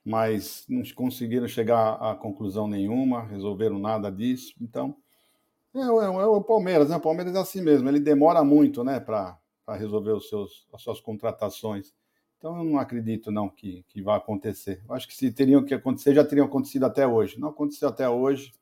[0.05, 4.53] mas não conseguiram chegar a conclusão nenhuma, resolveram nada disso.
[4.61, 4.95] Então,
[5.73, 6.97] é, é, é o Palmeiras, né?
[6.97, 9.39] O Palmeiras é assim mesmo, ele demora muito, né, para
[9.69, 11.91] resolver os seus, as suas contratações.
[12.45, 14.79] Então, eu não acredito, não, que, que vai acontecer.
[14.87, 17.39] Eu acho que se teriam que acontecer, já teriam acontecido até hoje.
[17.39, 18.53] Não aconteceu até hoje,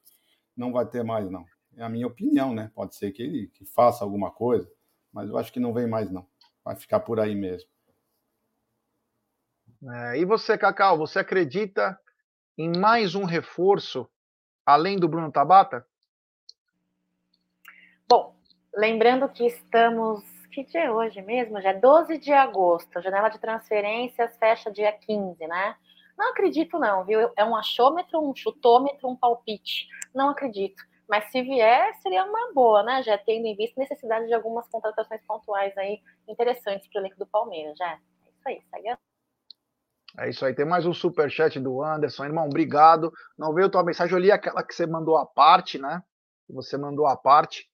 [0.56, 1.46] não vai ter mais, não.
[1.76, 2.72] É a minha opinião, né?
[2.74, 4.72] Pode ser que ele que faça alguma coisa,
[5.12, 6.26] mas eu acho que não vem mais, não.
[6.64, 7.70] Vai ficar por aí mesmo.
[9.92, 12.00] É, e você, Cacau, você acredita
[12.58, 14.10] em mais um reforço
[14.66, 15.86] além do Bruno Tabata?
[18.08, 18.34] Bom,
[18.74, 20.33] lembrando que estamos.
[20.54, 21.60] Que dia é hoje mesmo?
[21.60, 22.96] Já é 12 de agosto.
[22.96, 25.76] A janela de transferências fecha dia 15, né?
[26.16, 27.32] Não acredito, não, viu?
[27.36, 29.88] É um achômetro, um chutômetro, um palpite.
[30.14, 30.84] Não acredito.
[31.10, 33.02] Mas se vier, seria uma boa, né?
[33.02, 37.18] Já tendo em vista a necessidade de algumas contratações pontuais aí interessantes para o elenco
[37.18, 37.94] do Palmeiras, já.
[37.94, 38.98] É isso aí, segue
[40.16, 40.54] é isso aí.
[40.54, 42.26] Tem mais um super chat do Anderson.
[42.26, 43.12] Irmão, obrigado.
[43.36, 46.04] Não veio tua mensagem, eu li aquela que você mandou a parte, né?
[46.48, 47.68] Você mandou a parte.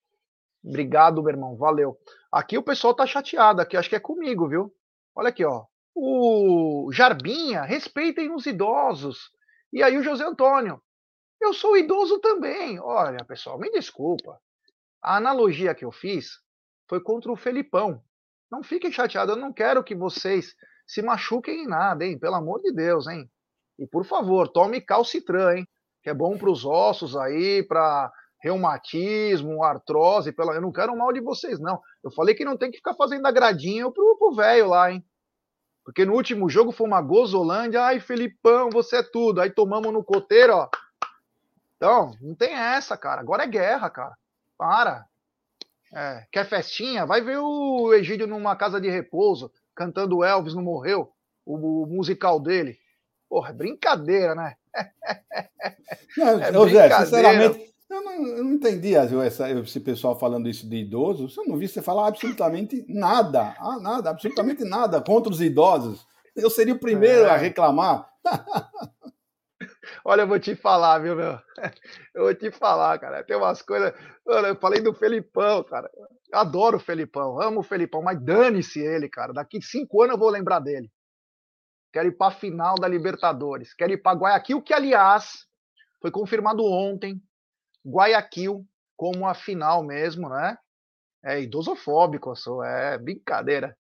[0.63, 1.55] Obrigado, meu irmão.
[1.55, 1.97] Valeu.
[2.31, 4.73] Aqui o pessoal tá chateado aqui, acho que é comigo, viu?
[5.15, 5.65] Olha aqui, ó.
[5.95, 9.31] O Jarbinha, respeitem os idosos.
[9.71, 10.81] E aí o José Antônio.
[11.41, 12.79] Eu sou idoso também.
[12.79, 14.39] Olha, pessoal, me desculpa.
[15.01, 16.39] A analogia que eu fiz
[16.87, 18.03] foi contra o Felipão.
[18.51, 20.55] Não fiquem chateados, eu não quero que vocês
[20.85, 22.17] se machuquem em nada, hein?
[22.17, 23.29] Pelo amor de Deus, hein?
[23.77, 25.67] E por favor, tome calcitran, hein?
[26.03, 30.31] Que é bom para os ossos aí, para reumatismo, artrose.
[30.31, 30.53] Pela...
[30.53, 31.79] Eu não quero mal de vocês, não.
[32.03, 35.03] Eu falei que não tem que ficar fazendo agradinho pro, velho lá, hein?
[35.83, 37.81] Porque no último jogo foi uma gozolândia.
[37.81, 39.41] Ai, Felipão, você é tudo.
[39.41, 40.69] Aí tomamos no coteiro, ó.
[41.75, 43.21] Então, não tem essa, cara.
[43.21, 44.15] Agora é guerra, cara.
[44.57, 45.05] Para.
[45.93, 47.05] É, quer festinha?
[47.05, 51.09] Vai ver o Egídio numa casa de repouso cantando Elvis não morreu,
[51.45, 52.77] o, o musical dele.
[53.29, 54.55] Porra, é brincadeira, né?
[56.17, 60.77] Não, é Zé, sinceramente, eu não, eu não entendi essa, esse pessoal falando isso de
[60.77, 61.35] idosos.
[61.35, 66.07] Eu não vi você falar absolutamente nada, ah, nada, absolutamente nada contra os idosos.
[66.35, 67.29] Eu seria o primeiro é.
[67.29, 68.09] a reclamar.
[70.05, 71.39] Olha, eu vou te falar, viu, meu?
[72.15, 73.23] Eu vou te falar, cara.
[73.23, 73.93] Tem umas coisas.
[74.25, 75.89] eu falei do Felipão, cara.
[75.93, 79.33] Eu adoro o Felipão, amo o Felipão, mas dane-se ele, cara.
[79.33, 80.89] Daqui cinco anos eu vou lembrar dele.
[81.91, 83.73] Quero ir para a final da Libertadores.
[83.73, 85.45] Quero ir para Guayaquil, que, aliás,
[86.01, 87.21] foi confirmado ontem.
[87.85, 88.65] Guayaquil
[88.97, 90.57] como a final mesmo, né?
[91.23, 92.63] É idosofóbico, sou.
[92.63, 93.77] É brincadeira.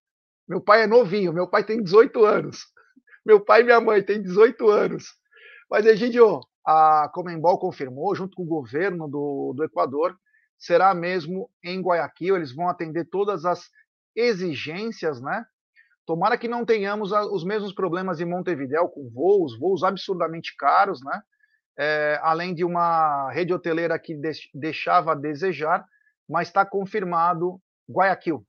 [0.47, 2.65] Meu pai é novinho, meu pai tem 18 anos.
[3.25, 5.13] Meu pai e minha mãe têm 18 anos.
[5.69, 10.17] Mas, Egidio, a Comembol confirmou, junto com o governo do, do Equador,
[10.57, 13.69] será mesmo em Guayaquil, eles vão atender todas as
[14.15, 15.45] exigências, né?
[16.05, 21.21] Tomara que não tenhamos os mesmos problemas em Montevideo com voos, voos absurdamente caros, né?
[21.79, 24.13] É, além de uma rede hoteleira que
[24.53, 25.85] deixava a desejar,
[26.27, 28.45] mas está confirmado Guayaquil.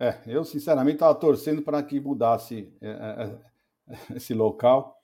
[0.00, 4.96] É, eu sinceramente estava torcendo para que mudasse é, é, é esse local,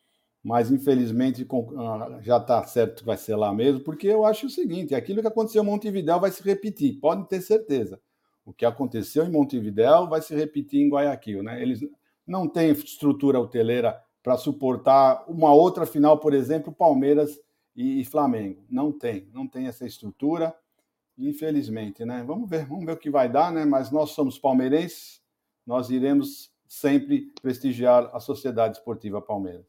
[0.43, 4.51] mas infelizmente ah, já está certo que vai ser lá mesmo, porque eu acho o
[4.51, 8.01] seguinte: aquilo que aconteceu em Montevidéu vai se repetir, pode ter certeza.
[8.43, 11.61] O que aconteceu em Montevidéu vai se repetir em Guayaquil, né?
[11.61, 11.81] Eles
[12.27, 17.41] não têm estrutura hoteleira para suportar uma outra final, por exemplo, Palmeiras
[17.77, 18.61] e, Flamengo.
[18.69, 20.53] Não tem, não tem essa estrutura,
[21.17, 22.25] infelizmente, né?
[22.27, 23.65] Vamos ver, vamos ver o que vai dar, né?
[23.65, 25.23] Mas nós somos palmeirenses,
[25.65, 29.65] nós iremos sempre prestigiar a Sociedade Esportiva Palmeiras.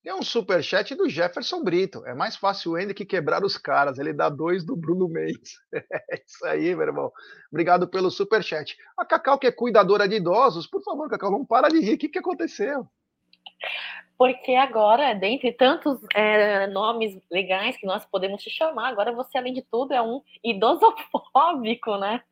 [0.00, 2.06] Tem um superchat do Jefferson Brito.
[2.06, 3.98] É mais fácil ele que quebrar os caras.
[3.98, 5.58] Ele dá dois do Bruno Mendes.
[6.08, 7.10] É isso aí, meu irmão.
[7.50, 8.76] Obrigado pelo superchat.
[8.96, 11.94] A Cacau, que é cuidadora de idosos, por favor, Cacau, não para de rir.
[11.94, 12.88] O que, que aconteceu?
[14.16, 19.52] Porque agora, dentre tantos é, nomes legais que nós podemos te chamar, agora você, além
[19.52, 22.22] de tudo, é um idosofóbico, né?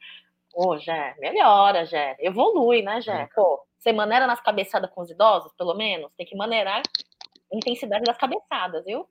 [0.55, 2.17] Ô, Jé, melhora, Jé.
[2.21, 3.29] Evolui, né, Jé?
[3.35, 6.13] Pô, você maneira nas cabeçadas com os idosos, pelo menos?
[6.17, 6.83] Tem que maneirar
[7.53, 9.09] a intensidade das cabeçadas, viu?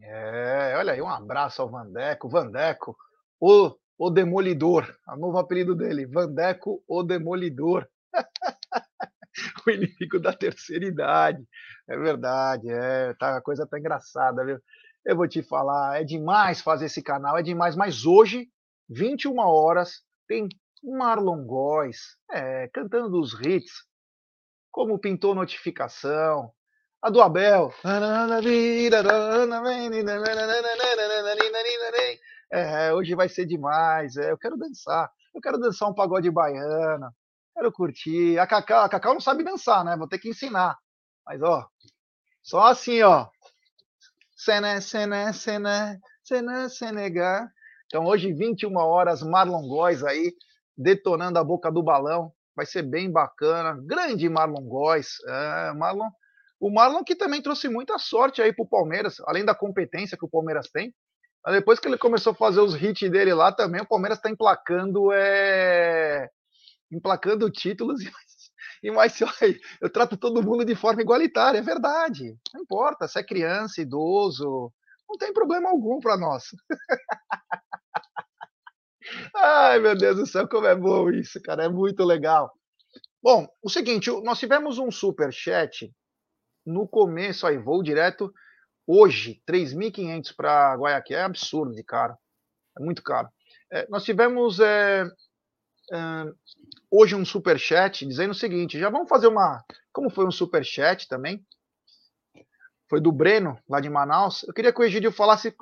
[0.00, 2.28] É, olha aí, um abraço ao Vandeco.
[2.28, 2.96] Vandeco,
[3.40, 4.86] o, o Demolidor.
[5.08, 7.88] O novo apelido dele, Vandeco, o Demolidor.
[9.66, 11.42] o inimigo da terceira idade.
[11.88, 14.58] É verdade, é, tá, a coisa tá engraçada, viu?
[15.04, 18.48] Eu vou te falar, é demais fazer esse canal, é demais, mas hoje,
[18.88, 20.48] 21 horas, tem
[20.82, 23.84] Marlon Góes é, cantando dos hits,
[24.70, 26.52] como pintou notificação,
[27.02, 27.72] a do Abel.
[32.50, 37.12] É, hoje vai ser demais, é, eu quero dançar, eu quero dançar um pagode baiano,
[37.54, 38.38] Quero curtir.
[38.38, 39.96] A Cacau, a Cacau não sabe dançar, né?
[39.96, 40.76] Vou ter que ensinar.
[41.26, 41.66] Mas, ó,
[42.42, 43.28] só assim, ó.
[44.36, 47.48] Sené, sené, sené, sené, senegar.
[47.86, 50.32] Então, hoje, 21 horas, Marlon Góes aí,
[50.76, 52.32] detonando a boca do balão.
[52.56, 53.78] Vai ser bem bacana.
[53.86, 55.16] Grande Marlon Góes.
[55.26, 56.08] É, Marlon,
[56.58, 60.30] o Marlon que também trouxe muita sorte aí pro Palmeiras, além da competência que o
[60.30, 60.94] Palmeiras tem.
[61.46, 65.10] Depois que ele começou a fazer os hits dele lá também, o Palmeiras está emplacando
[65.12, 66.30] é,
[66.92, 68.12] emplacando títulos e
[68.82, 69.14] e mais
[69.80, 72.36] eu, trato todo mundo de forma igualitária, é verdade.
[72.52, 74.72] Não importa se é criança, idoso,
[75.08, 76.44] não tem problema algum para nós.
[79.36, 82.52] Ai, meu Deus do céu, como é bom isso, cara, é muito legal.
[83.22, 85.92] Bom, o seguinte, nós tivemos um super chat
[86.66, 88.32] no começo aí, vou direto
[88.86, 92.16] hoje, 3.500 para Guayaquil, é absurdo de caro,
[92.78, 93.28] é muito caro.
[93.70, 95.04] É, nós tivemos é,
[96.90, 99.64] hoje um super chat dizendo o seguinte: já vamos fazer uma.
[99.92, 101.44] Como foi um super chat também?
[102.88, 104.42] Foi do Breno, lá de Manaus.
[104.42, 105.54] Eu queria que o Egidio falasse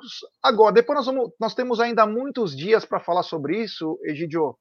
[0.43, 0.73] agora.
[0.73, 4.57] Depois nós, vamos, nós temos ainda muitos dias para falar sobre isso, Egidio.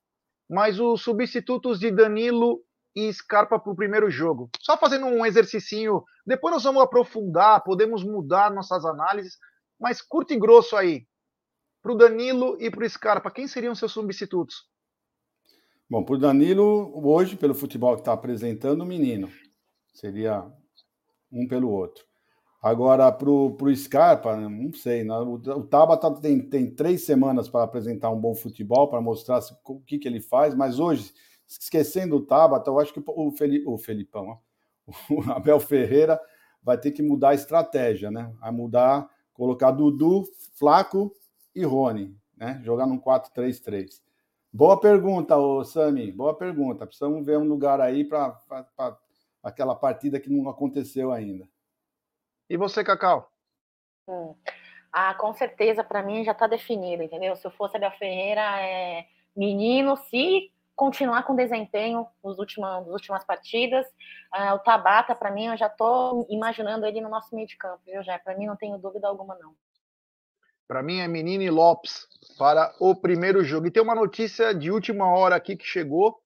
[0.48, 2.62] Mas os substitutos de Danilo
[2.94, 4.50] e Scarpa para o primeiro jogo.
[4.60, 6.04] Só fazendo um exercício.
[6.24, 9.36] Depois nós vamos aprofundar, podemos mudar nossas análises.
[9.80, 11.06] Mas curto e grosso aí.
[11.82, 14.69] Para o Danilo e para o Scarpa, quem seriam seus substitutos?
[15.90, 19.28] Bom, por Danilo, hoje, pelo futebol que está apresentando, o menino.
[19.92, 20.46] Seria
[21.32, 22.04] um pelo outro.
[22.62, 25.02] Agora, para o Scarpa, não sei.
[25.02, 25.18] Né?
[25.18, 29.80] O, o Tabata tem, tem três semanas para apresentar um bom futebol, para mostrar o
[29.80, 31.12] que, que ele faz, mas hoje,
[31.48, 34.38] esquecendo o Tabata, eu acho que o, Felipe, o Felipão,
[35.10, 36.20] o Abel Ferreira
[36.62, 38.32] vai ter que mudar a estratégia, né?
[38.38, 40.22] Vai mudar, colocar Dudu,
[40.54, 41.12] Flaco
[41.52, 42.60] e Rony, né?
[42.62, 44.08] Jogar num 4-3-3.
[44.52, 46.10] Boa pergunta, ô Sami.
[46.10, 46.86] Boa pergunta.
[46.86, 48.36] Precisamos ver um lugar aí para
[49.42, 51.48] aquela partida que não aconteceu ainda.
[52.48, 53.30] E você, Cacau?
[54.08, 54.34] Hum.
[54.92, 57.36] Ah, com certeza, para mim já está definido, entendeu?
[57.36, 63.22] Se eu fosse a Ferreira, é menino, se continuar com desempenho nos últimos, nas últimas
[63.22, 63.86] partidas,
[64.32, 67.82] ah, o Tabata, para mim, eu já estou imaginando ele no nosso meio de campo,
[67.86, 68.18] viu, já?
[68.18, 69.54] Para mim, não tenho dúvida alguma, não.
[70.70, 72.06] Para mim é Menini Lopes
[72.38, 73.66] para o primeiro jogo.
[73.66, 76.20] E tem uma notícia de última hora aqui que chegou.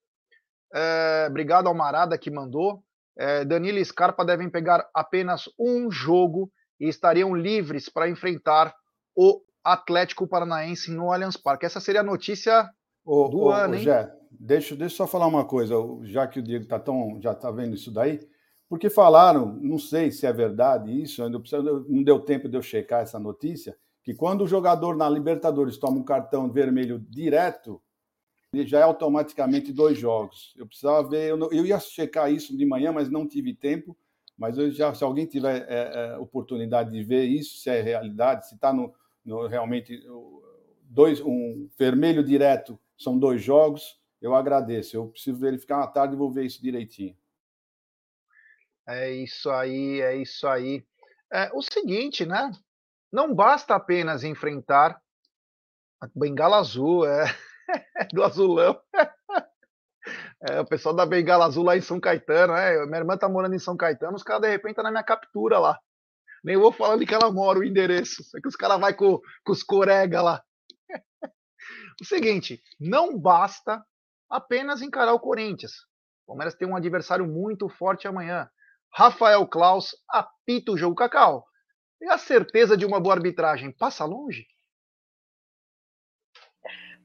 [0.71, 2.85] É, obrigado ao Marada que mandou.
[3.17, 8.75] É, Danilo e Scarpa devem pegar apenas um jogo e estariam livres para enfrentar
[9.17, 11.65] o Atlético Paranaense no Allianz Parque.
[11.65, 12.69] Essa seria a notícia
[13.03, 13.81] ô, do ô, ano, hein?
[13.81, 17.33] Jé, deixa, deixa eu só falar uma coisa, já que o Diego tá tão, já
[17.33, 18.21] está vendo isso daí,
[18.69, 21.41] porque falaram, não sei se é verdade isso, ainda
[21.89, 23.75] não deu tempo de eu checar essa notícia,
[24.05, 27.83] que quando o jogador na Libertadores toma um cartão vermelho direto,
[28.53, 30.55] ele já é automaticamente dois jogos.
[30.57, 33.97] Eu precisava ver, eu, não, eu ia checar isso de manhã, mas não tive tempo.
[34.37, 38.47] mas eu já, se alguém tiver é, é, oportunidade de ver isso, se é realidade,
[38.47, 38.95] se está no,
[39.25, 39.99] no, realmente
[40.83, 44.97] dois, um vermelho direto, são dois jogos, eu agradeço.
[44.97, 47.17] Eu preciso verificar na tarde e vou ver isso direitinho.
[48.87, 50.85] É isso aí, é isso aí.
[51.33, 52.53] É o seguinte, né?
[53.15, 55.01] Não basta apenas enfrentar
[56.01, 57.25] a bengala azul, é
[58.13, 58.77] do azulão.
[60.51, 63.55] É, o pessoal da Bengala Azul lá em São Caetano, é, minha irmã tá morando
[63.55, 65.79] em São Caetano, os caras de repente tá na minha captura lá.
[66.43, 68.21] Nem vou falar onde que ela mora, o endereço.
[68.37, 70.43] É que os caras vai com, com os corega lá.
[72.03, 73.81] o seguinte, não basta
[74.29, 75.73] apenas encarar o Corinthians.
[76.25, 78.51] O Palmeiras tem um adversário muito forte amanhã.
[78.93, 81.47] Rafael Klaus apita o jogo Cacau.
[82.05, 84.47] E a certeza de uma boa arbitragem passa longe?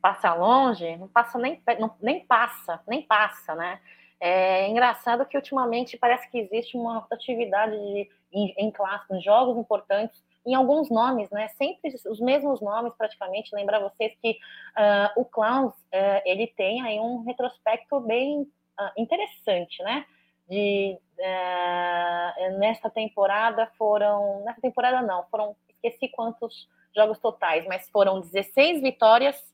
[0.01, 0.97] Passa longe?
[0.97, 3.79] Não passa nem, não, nem passa, nem passa, né?
[4.19, 10.21] É engraçado que ultimamente parece que existe uma rotatividade de, em, em clássicos, jogos importantes,
[10.45, 11.47] em alguns nomes, né?
[11.57, 13.55] Sempre os mesmos nomes, praticamente.
[13.55, 19.81] Lembrar vocês que uh, o Klaus uh, ele tem aí um retrospecto bem uh, interessante,
[19.81, 20.05] né?
[20.49, 28.19] De uh, nesta temporada foram, nesta temporada não, foram esqueci quantos jogos totais, mas foram
[28.19, 29.53] 16 vitórias,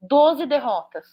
[0.00, 1.06] 12 derrotas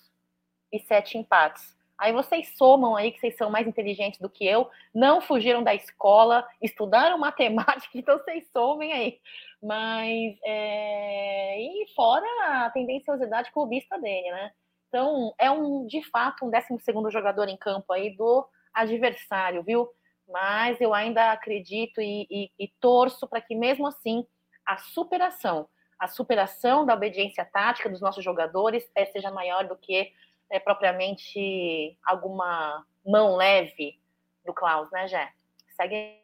[0.72, 1.76] e 7 empates.
[1.98, 5.74] Aí vocês somam aí, que vocês são mais inteligentes do que eu, não fugiram da
[5.74, 9.20] escola, estudaram matemática, então vocês somem aí.
[9.64, 11.60] Mas, é...
[11.60, 14.52] e fora a tendenciosidade clubista dele, né?
[14.90, 19.90] Então, é um, de fato, um 12 jogador em campo aí do adversário, viu?
[20.28, 24.26] Mas eu ainda acredito e, e, e torço para que, mesmo assim,
[24.66, 25.68] a superação,
[25.98, 30.12] a superação da obediência tática dos nossos jogadores é, seja maior do que
[30.52, 34.00] é, propriamente alguma mão leve
[34.46, 35.32] do Klaus, né, Jé?
[35.76, 36.20] Segue.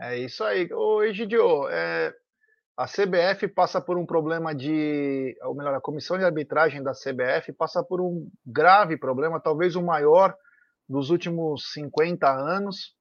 [0.00, 0.72] É isso aí.
[0.72, 2.14] Ô, Egidio, é,
[2.76, 5.36] a CBF passa por um problema de.
[5.42, 9.82] Ou melhor, a comissão de arbitragem da CBF passa por um grave problema, talvez o
[9.82, 10.36] maior
[10.88, 12.94] dos últimos 50 anos.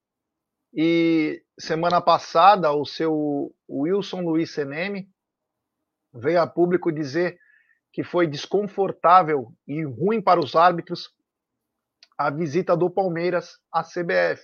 [0.74, 5.10] E semana passada, o seu Wilson Luiz Seneme
[6.14, 7.40] veio a público dizer
[7.92, 11.14] que foi desconfortável e ruim para os árbitros
[12.18, 14.42] a visita do Palmeiras à CBF.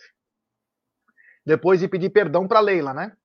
[1.46, 3.16] Depois de pedir perdão para Leila, né?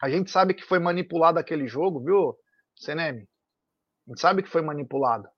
[0.00, 2.36] A gente sabe que foi manipulado aquele jogo, viu,
[2.76, 3.28] Seneme?
[4.06, 5.28] A gente sabe que foi manipulado.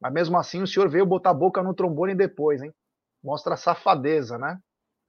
[0.00, 2.72] Mas mesmo assim o senhor veio botar a boca no trombone depois, hein?
[3.22, 4.58] Mostra a safadeza, né?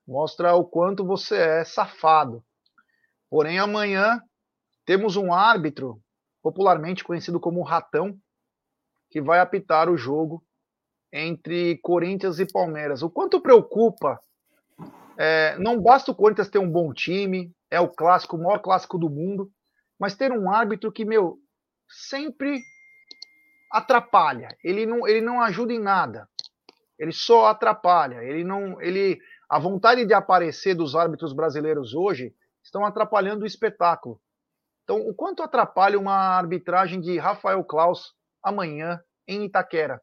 [0.07, 2.43] Mostra o quanto você é safado.
[3.29, 4.21] Porém, amanhã
[4.85, 5.99] temos um árbitro,
[6.41, 8.17] popularmente conhecido como Ratão,
[9.09, 10.43] que vai apitar o jogo
[11.11, 13.01] entre Corinthians e Palmeiras.
[13.01, 14.19] O quanto preocupa,
[15.17, 18.97] é, não basta o Corinthians ter um bom time, é o clássico, o maior clássico
[18.97, 19.51] do mundo,
[19.99, 21.37] mas ter um árbitro que, meu,
[21.87, 22.59] sempre
[23.71, 24.49] atrapalha.
[24.63, 26.27] Ele não, ele não ajuda em nada.
[26.97, 28.23] Ele só atrapalha.
[28.23, 29.19] Ele não, ele,
[29.49, 32.33] a vontade de aparecer dos árbitros brasileiros hoje
[32.63, 34.19] estão atrapalhando o espetáculo.
[34.83, 38.13] Então, o quanto atrapalha uma arbitragem de Rafael Klaus
[38.43, 40.01] amanhã em Itaquera.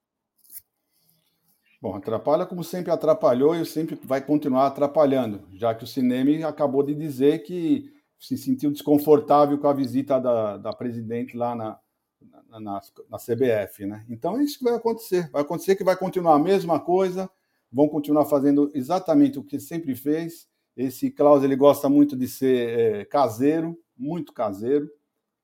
[1.81, 6.83] Bom, atrapalha como sempre atrapalhou e sempre vai continuar atrapalhando, já que o Cinema acabou
[6.83, 11.79] de dizer que se sentiu desconfortável com a visita da, da presidente lá na,
[12.21, 14.05] na, na, na, CBF, né?
[14.09, 15.31] Então é isso que vai acontecer.
[15.31, 17.31] Vai acontecer que vai continuar a mesma coisa,
[17.73, 20.49] vão continuar fazendo exatamente o que sempre fez.
[20.77, 24.91] Esse Klaus ele gosta muito de ser é, caseiro, muito caseiro,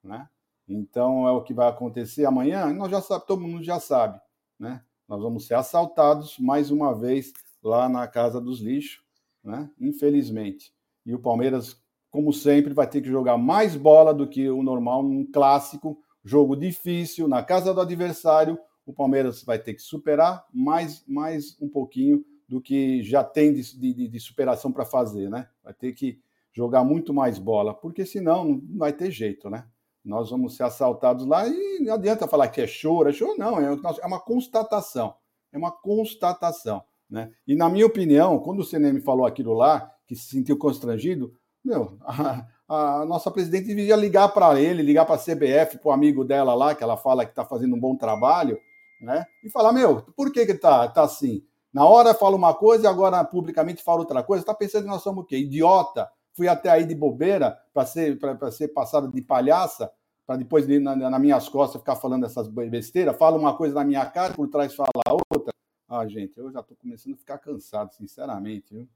[0.03, 0.29] né?
[0.69, 2.73] Então é o que vai acontecer amanhã.
[2.73, 4.21] Nós já sabe, todo mundo já sabe,
[4.59, 4.83] né?
[5.09, 9.05] Nós vamos ser assaltados mais uma vez lá na casa dos lixos,
[9.43, 9.71] né?
[9.81, 10.75] Infelizmente.
[11.05, 15.03] E o Palmeiras, como sempre, vai ter que jogar mais bola do que o normal
[15.05, 18.59] num clássico, jogo difícil na casa do adversário.
[18.85, 23.79] O Palmeiras vai ter que superar mais, mais um pouquinho do que já tem de,
[23.79, 25.49] de, de superação para fazer, né?
[25.65, 26.21] Vai ter que
[26.53, 29.67] jogar muito mais bola, porque senão não vai ter jeito, né?
[30.07, 33.59] nós vamos ser assaltados lá e não adianta falar que é choro, é choro, não,
[33.59, 35.17] é, é uma constatação,
[35.53, 36.85] é uma constatação.
[37.11, 37.31] Né?
[37.47, 41.99] E na minha opinião, quando o CNM falou aquilo lá, que se sentiu constrangido, meu,
[42.07, 46.25] a, a nossa presidente devia ligar para ele, ligar para a CBF, para o amigo
[46.25, 48.59] dela lá, que ela fala que está fazendo um bom trabalho,
[49.01, 49.25] né?
[49.45, 51.45] E falar, meu, por que que tá, tá assim?
[51.73, 54.43] Na hora fala uma coisa e agora publicamente fala outra coisa.
[54.43, 55.39] Está pensando que nós somos o quê?
[55.39, 56.09] Idiota?
[56.37, 58.19] fui até aí de bobeira para ser,
[58.53, 59.91] ser passado de palhaça,
[60.27, 64.05] para depois na, nas minhas costas ficar falando essas besteiras, fala uma coisa na minha
[64.05, 64.91] cara, por trás fala
[65.33, 65.53] outra.
[65.89, 68.75] Ah, gente, eu já estou começando a ficar cansado, sinceramente.
[68.75, 68.89] Viu?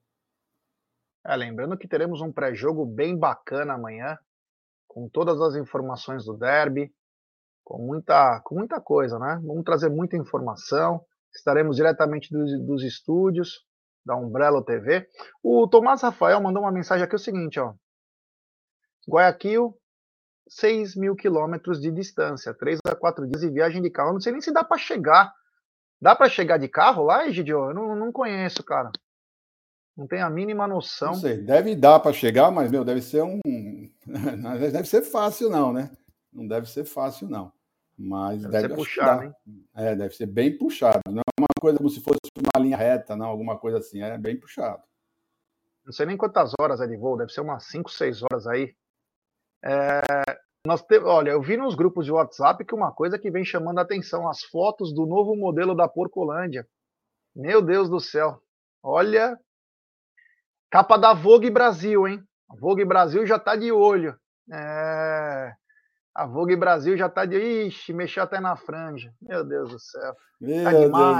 [1.27, 4.19] É, lembrando que teremos um pré-jogo bem bacana amanhã,
[4.89, 6.93] com todas as informações do derby,
[7.63, 9.41] com muita, com muita coisa, né?
[9.45, 11.05] Vamos trazer muita informação.
[11.33, 13.65] Estaremos diretamente dos, dos estúdios
[14.05, 15.07] da Umbrella TV.
[15.43, 17.75] O Tomás Rafael mandou uma mensagem aqui: o seguinte, ó.
[19.09, 19.77] Guayaquil,
[20.49, 24.11] 6 mil quilômetros de distância, 3 a 4 dias de viagem de carro.
[24.11, 25.33] Eu não sei nem se dá para chegar.
[26.01, 27.69] Dá para chegar de carro lá, Egidio?
[27.69, 28.91] Eu não, não conheço, cara.
[29.97, 31.13] Não tenho a mínima noção.
[31.13, 33.41] Não sei, deve dar para chegar, mas, meu, deve ser um.
[34.73, 35.91] Deve ser fácil, não, né?
[36.33, 37.53] Não deve ser fácil, não.
[37.97, 39.35] Mas deve, deve ser puxado, hein?
[39.75, 41.01] É, deve ser bem puxado.
[41.07, 44.03] Não é uma coisa como se fosse uma linha reta, não, alguma coisa assim.
[44.03, 44.83] É bem puxado.
[45.85, 48.75] Não sei nem quantas horas é de voo, deve ser umas 5, 6 horas aí.
[49.63, 50.01] É,
[50.67, 53.79] nós te, olha, eu vi nos grupos de WhatsApp que uma coisa que vem chamando
[53.79, 56.67] a atenção, as fotos do novo modelo da Porcolândia.
[57.35, 58.43] Meu Deus do céu.
[58.83, 59.39] Olha,
[60.71, 62.23] capa da Vogue Brasil, hein?
[62.49, 64.17] A Vogue Brasil já tá de olho.
[64.53, 65.53] É,
[66.15, 67.37] a Vogue Brasil já tá de.
[67.37, 69.13] Ixi, mexeu até na franja.
[69.21, 70.17] Meu Deus do céu.
[70.41, 70.71] Meu tá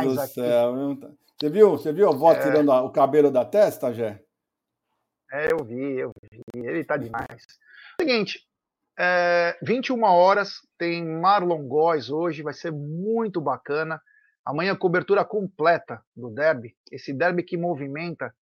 [0.03, 0.35] Deus do aqui.
[0.35, 0.75] céu.
[1.39, 2.41] Você viu, você viu a avó é...
[2.41, 4.23] tirando o cabelo da testa, Gé?
[5.33, 6.43] É, eu vi, eu vi.
[6.55, 7.47] Ele tá demais.
[8.01, 8.41] Seguinte,
[8.99, 14.03] é, 21 horas tem Marlon Góes hoje, vai ser muito bacana.
[14.45, 16.75] Amanhã cobertura completa do derby.
[16.91, 18.35] Esse derby que movimenta.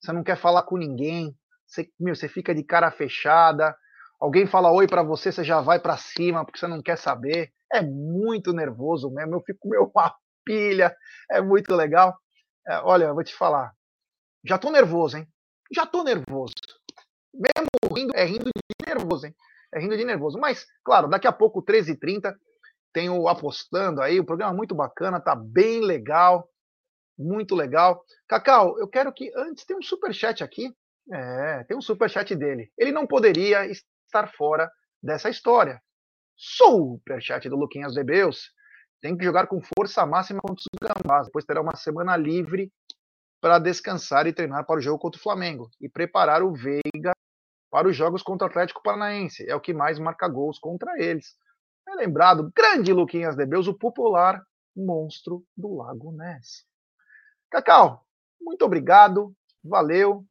[0.00, 1.36] Você não quer falar com ninguém.
[1.66, 3.76] Você, meu, você fica de cara fechada
[4.18, 7.52] Alguém fala oi para você, você já vai para cima porque você não quer saber.
[7.72, 9.34] É muito nervoso mesmo.
[9.34, 10.94] Eu fico meio uma pilha.
[11.30, 12.16] É muito legal.
[12.66, 13.72] É, olha, eu vou te falar.
[14.44, 15.28] Já tô nervoso, hein?
[15.74, 16.54] Já tô nervoso.
[17.34, 19.34] Mesmo rindo, é rindo de nervoso, hein?
[19.74, 20.38] É rindo de nervoso.
[20.38, 22.34] Mas, claro, daqui a pouco, 13h30,
[22.92, 24.18] tem o Apostando aí.
[24.18, 26.48] O programa é muito bacana, tá bem legal.
[27.18, 28.04] Muito legal.
[28.28, 30.74] Cacau, eu quero que antes tem um super chat aqui.
[31.12, 32.70] É, tem um super chat dele.
[32.76, 34.70] Ele não poderia estar fora
[35.02, 35.80] dessa história.
[36.36, 38.50] Superchat do Luquinhas Debeus.
[39.00, 41.26] Tem que jogar com força máxima contra os Gambás.
[41.26, 42.70] Depois terá uma semana livre
[43.40, 45.70] para descansar e treinar para o jogo contra o Flamengo.
[45.80, 47.12] E preparar o Veiga
[47.70, 49.48] para os jogos contra o Atlético Paranaense.
[49.48, 51.36] É o que mais marca gols contra eles.
[51.88, 54.42] É lembrado, grande Luquinhas Debeus, o popular
[54.74, 56.66] monstro do Lago Ness.
[57.50, 58.04] Cacau,
[58.40, 59.34] muito obrigado.
[59.64, 60.24] Valeu.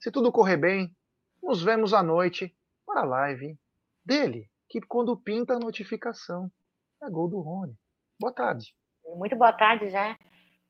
[0.00, 0.94] Se tudo correr bem,
[1.42, 2.54] nos vemos à noite
[2.86, 3.58] para a live
[4.04, 6.50] dele, que quando pinta a notificação
[7.02, 7.74] é gol do Rony.
[8.20, 8.74] Boa tarde.
[9.16, 10.16] Muito boa tarde, já.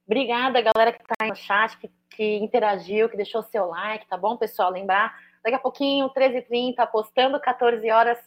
[0.06, 4.16] Obrigada, galera que está aí no chat, que, que, interagiu, que deixou seu like, tá
[4.16, 4.70] bom, pessoal?
[4.70, 8.18] Lembrar, daqui a pouquinho, 13h30, apostando 14 horas,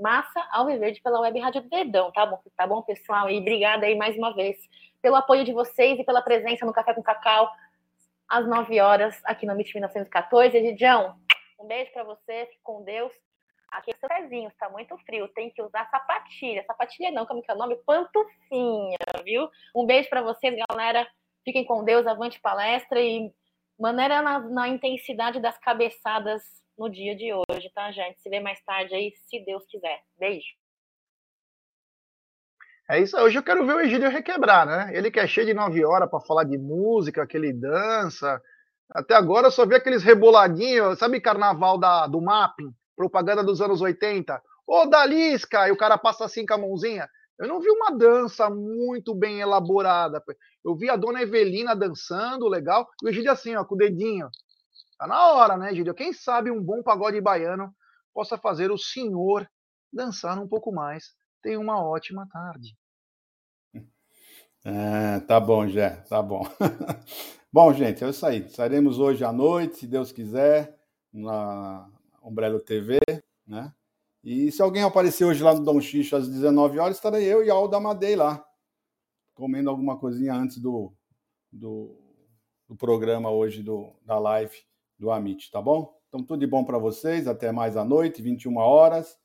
[0.00, 2.40] massa ao Viverde pela Web Rádio Dedão, tá bom?
[2.56, 3.28] Tá bom, pessoal?
[3.30, 4.56] E obrigada aí mais uma vez
[5.02, 7.50] pelo apoio de vocês e pela presença no Café com Cacau
[8.28, 10.56] às 9 horas aqui no MIT 1914.
[10.56, 11.16] Edidião,
[11.58, 13.12] um beijo para você, fique com Deus.
[13.70, 16.64] Aqui é seu pezinho, está muito frio, tem que usar sapatilha.
[16.64, 17.76] Sapatilha não, como que é o nome?
[17.84, 19.48] Pantufinha, viu?
[19.74, 21.06] Um beijo para vocês, galera.
[21.44, 23.32] Fiquem com Deus, avante palestra e
[23.78, 26.42] maneira na, na, intensidade das cabeçadas
[26.78, 28.20] no dia de hoje, tá, gente?
[28.20, 30.00] Se vê mais tarde aí, se Deus quiser.
[30.18, 30.46] Beijo.
[32.90, 34.96] É isso, hoje eu quero ver o Egídio requebrar, né?
[34.96, 38.40] Ele que é cheio de nove horas para falar de música, que ele dança.
[38.90, 42.72] Até agora eu só vi aqueles reboladinhos, sabe carnaval da, do mapping?
[42.98, 44.42] propaganda dos anos 80.
[44.66, 45.68] Ô, Dalisca!
[45.68, 47.08] E o cara passa assim com a mãozinha.
[47.38, 50.20] Eu não vi uma dança muito bem elaborada.
[50.64, 52.88] Eu vi a dona Evelina dançando, legal.
[53.00, 54.28] E o Egídio assim, ó, com o dedinho.
[54.98, 55.94] Tá na hora, né, Egídio?
[55.94, 57.72] Quem sabe um bom pagode baiano
[58.12, 59.48] possa fazer o senhor
[59.92, 61.14] dançar um pouco mais.
[61.40, 62.76] Tenha uma ótima tarde.
[64.64, 66.42] É, tá bom, Jé, tá bom.
[67.52, 68.38] bom, gente, é isso aí.
[68.38, 70.76] Estaremos hoje à noite, se Deus quiser,
[71.12, 71.88] na,
[72.20, 72.98] Umbrello TV,
[73.46, 73.72] né?
[74.24, 77.48] E se alguém aparecer hoje lá no Dom Xixo às 19 horas, estarei eu e
[77.48, 78.44] Alda Amadei lá,
[79.32, 80.92] comendo alguma coisinha antes do,
[81.52, 81.96] do,
[82.66, 84.67] do programa hoje, do, da live
[84.98, 85.96] do Amit, tá bom?
[86.08, 89.18] Então, tudo de bom para vocês, até mais à noite, 21 horas,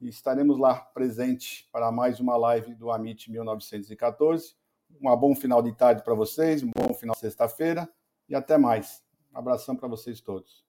[0.00, 4.54] e estaremos lá presente para mais uma live do Amit 1914.
[5.02, 7.88] Um bom final de tarde para vocês, um bom final de sexta-feira,
[8.28, 9.02] e até mais.
[9.32, 10.64] Um abração para vocês todos.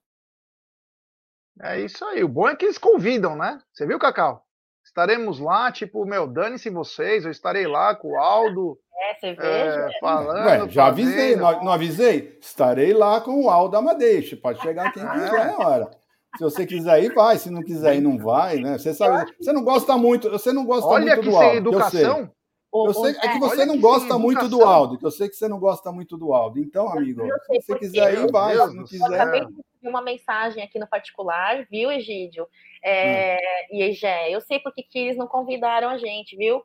[1.60, 2.24] É isso aí.
[2.24, 3.62] O bom é que eles convidam, né?
[3.72, 4.49] Você viu, Cacau?
[4.84, 8.78] Estaremos lá, tipo, meu, dane-se vocês, eu estarei lá com o Aldo.
[9.02, 9.88] É, cerveja.
[9.88, 10.46] É, falando.
[10.46, 12.38] Ué, já avisei, não, não, avisei?
[12.40, 14.36] Estarei lá com o Aldo Amadeixe.
[14.36, 15.90] Pode chegar quem quiser na hora.
[16.36, 17.38] Se você quiser ir, vai.
[17.38, 18.78] Se não quiser ir, não vai, né?
[18.78, 19.32] Você sabe.
[19.40, 20.30] Você não gosta muito.
[20.30, 21.34] Você não gosta Olha muito do.
[21.34, 22.30] Olha que sem educação.
[22.72, 25.28] O, Eu sei, é que você não que gosta muito do áudio, que eu sei
[25.28, 26.62] que você não gosta muito do áudio.
[26.62, 28.52] Então, amigo, sei se você quiser ir, vai.
[28.54, 29.20] Se não do Eu quiser.
[29.20, 32.46] acabei de receber uma mensagem aqui no particular, viu, Egídio?
[32.82, 36.62] É, E Egé, eu sei porque que eles não convidaram a gente, viu?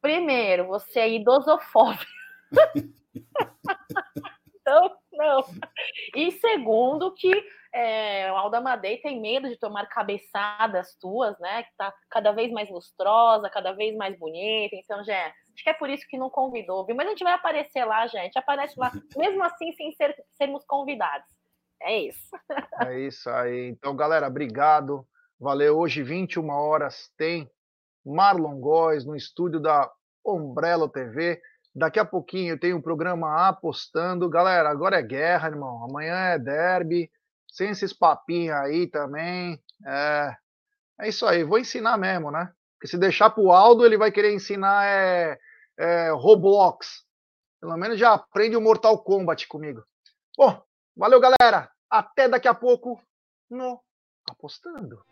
[0.00, 2.10] Primeiro, você é idosofóbico.
[4.60, 5.44] então, não.
[6.16, 7.30] E segundo, que
[7.74, 11.62] é, o Alda Madei tem medo de tomar cabeçadas tuas, né?
[11.62, 14.76] Que tá cada vez mais lustrosa, cada vez mais bonita.
[14.76, 16.94] Então, Jé, acho que é por isso que não convidou, viu?
[16.94, 18.38] Mas a gente vai aparecer lá, gente.
[18.38, 21.26] Aparece lá, mesmo assim, sem ser, sermos convidados.
[21.80, 22.28] É isso.
[22.86, 23.68] É isso aí.
[23.68, 25.06] Então, galera, obrigado.
[25.40, 25.78] Valeu.
[25.78, 27.50] Hoje, 21 horas, tem
[28.04, 29.90] Marlon Góes no estúdio da
[30.24, 31.40] Umbrella TV.
[31.74, 34.28] Daqui a pouquinho tem um programa apostando.
[34.28, 35.84] Galera, agora é guerra, irmão.
[35.84, 37.10] Amanhã é derby.
[37.52, 39.62] Sem esses papinhos aí também.
[39.86, 40.36] É,
[41.02, 41.44] é isso aí.
[41.44, 42.50] Vou ensinar mesmo, né?
[42.74, 45.38] Porque se deixar pro Aldo, ele vai querer ensinar é,
[45.78, 47.04] é, Roblox.
[47.60, 49.84] Pelo menos já aprende o Mortal Kombat comigo.
[50.36, 50.60] Bom,
[50.96, 51.70] valeu, galera.
[51.90, 53.00] Até daqui a pouco
[53.50, 53.80] no
[54.30, 55.04] Apostando.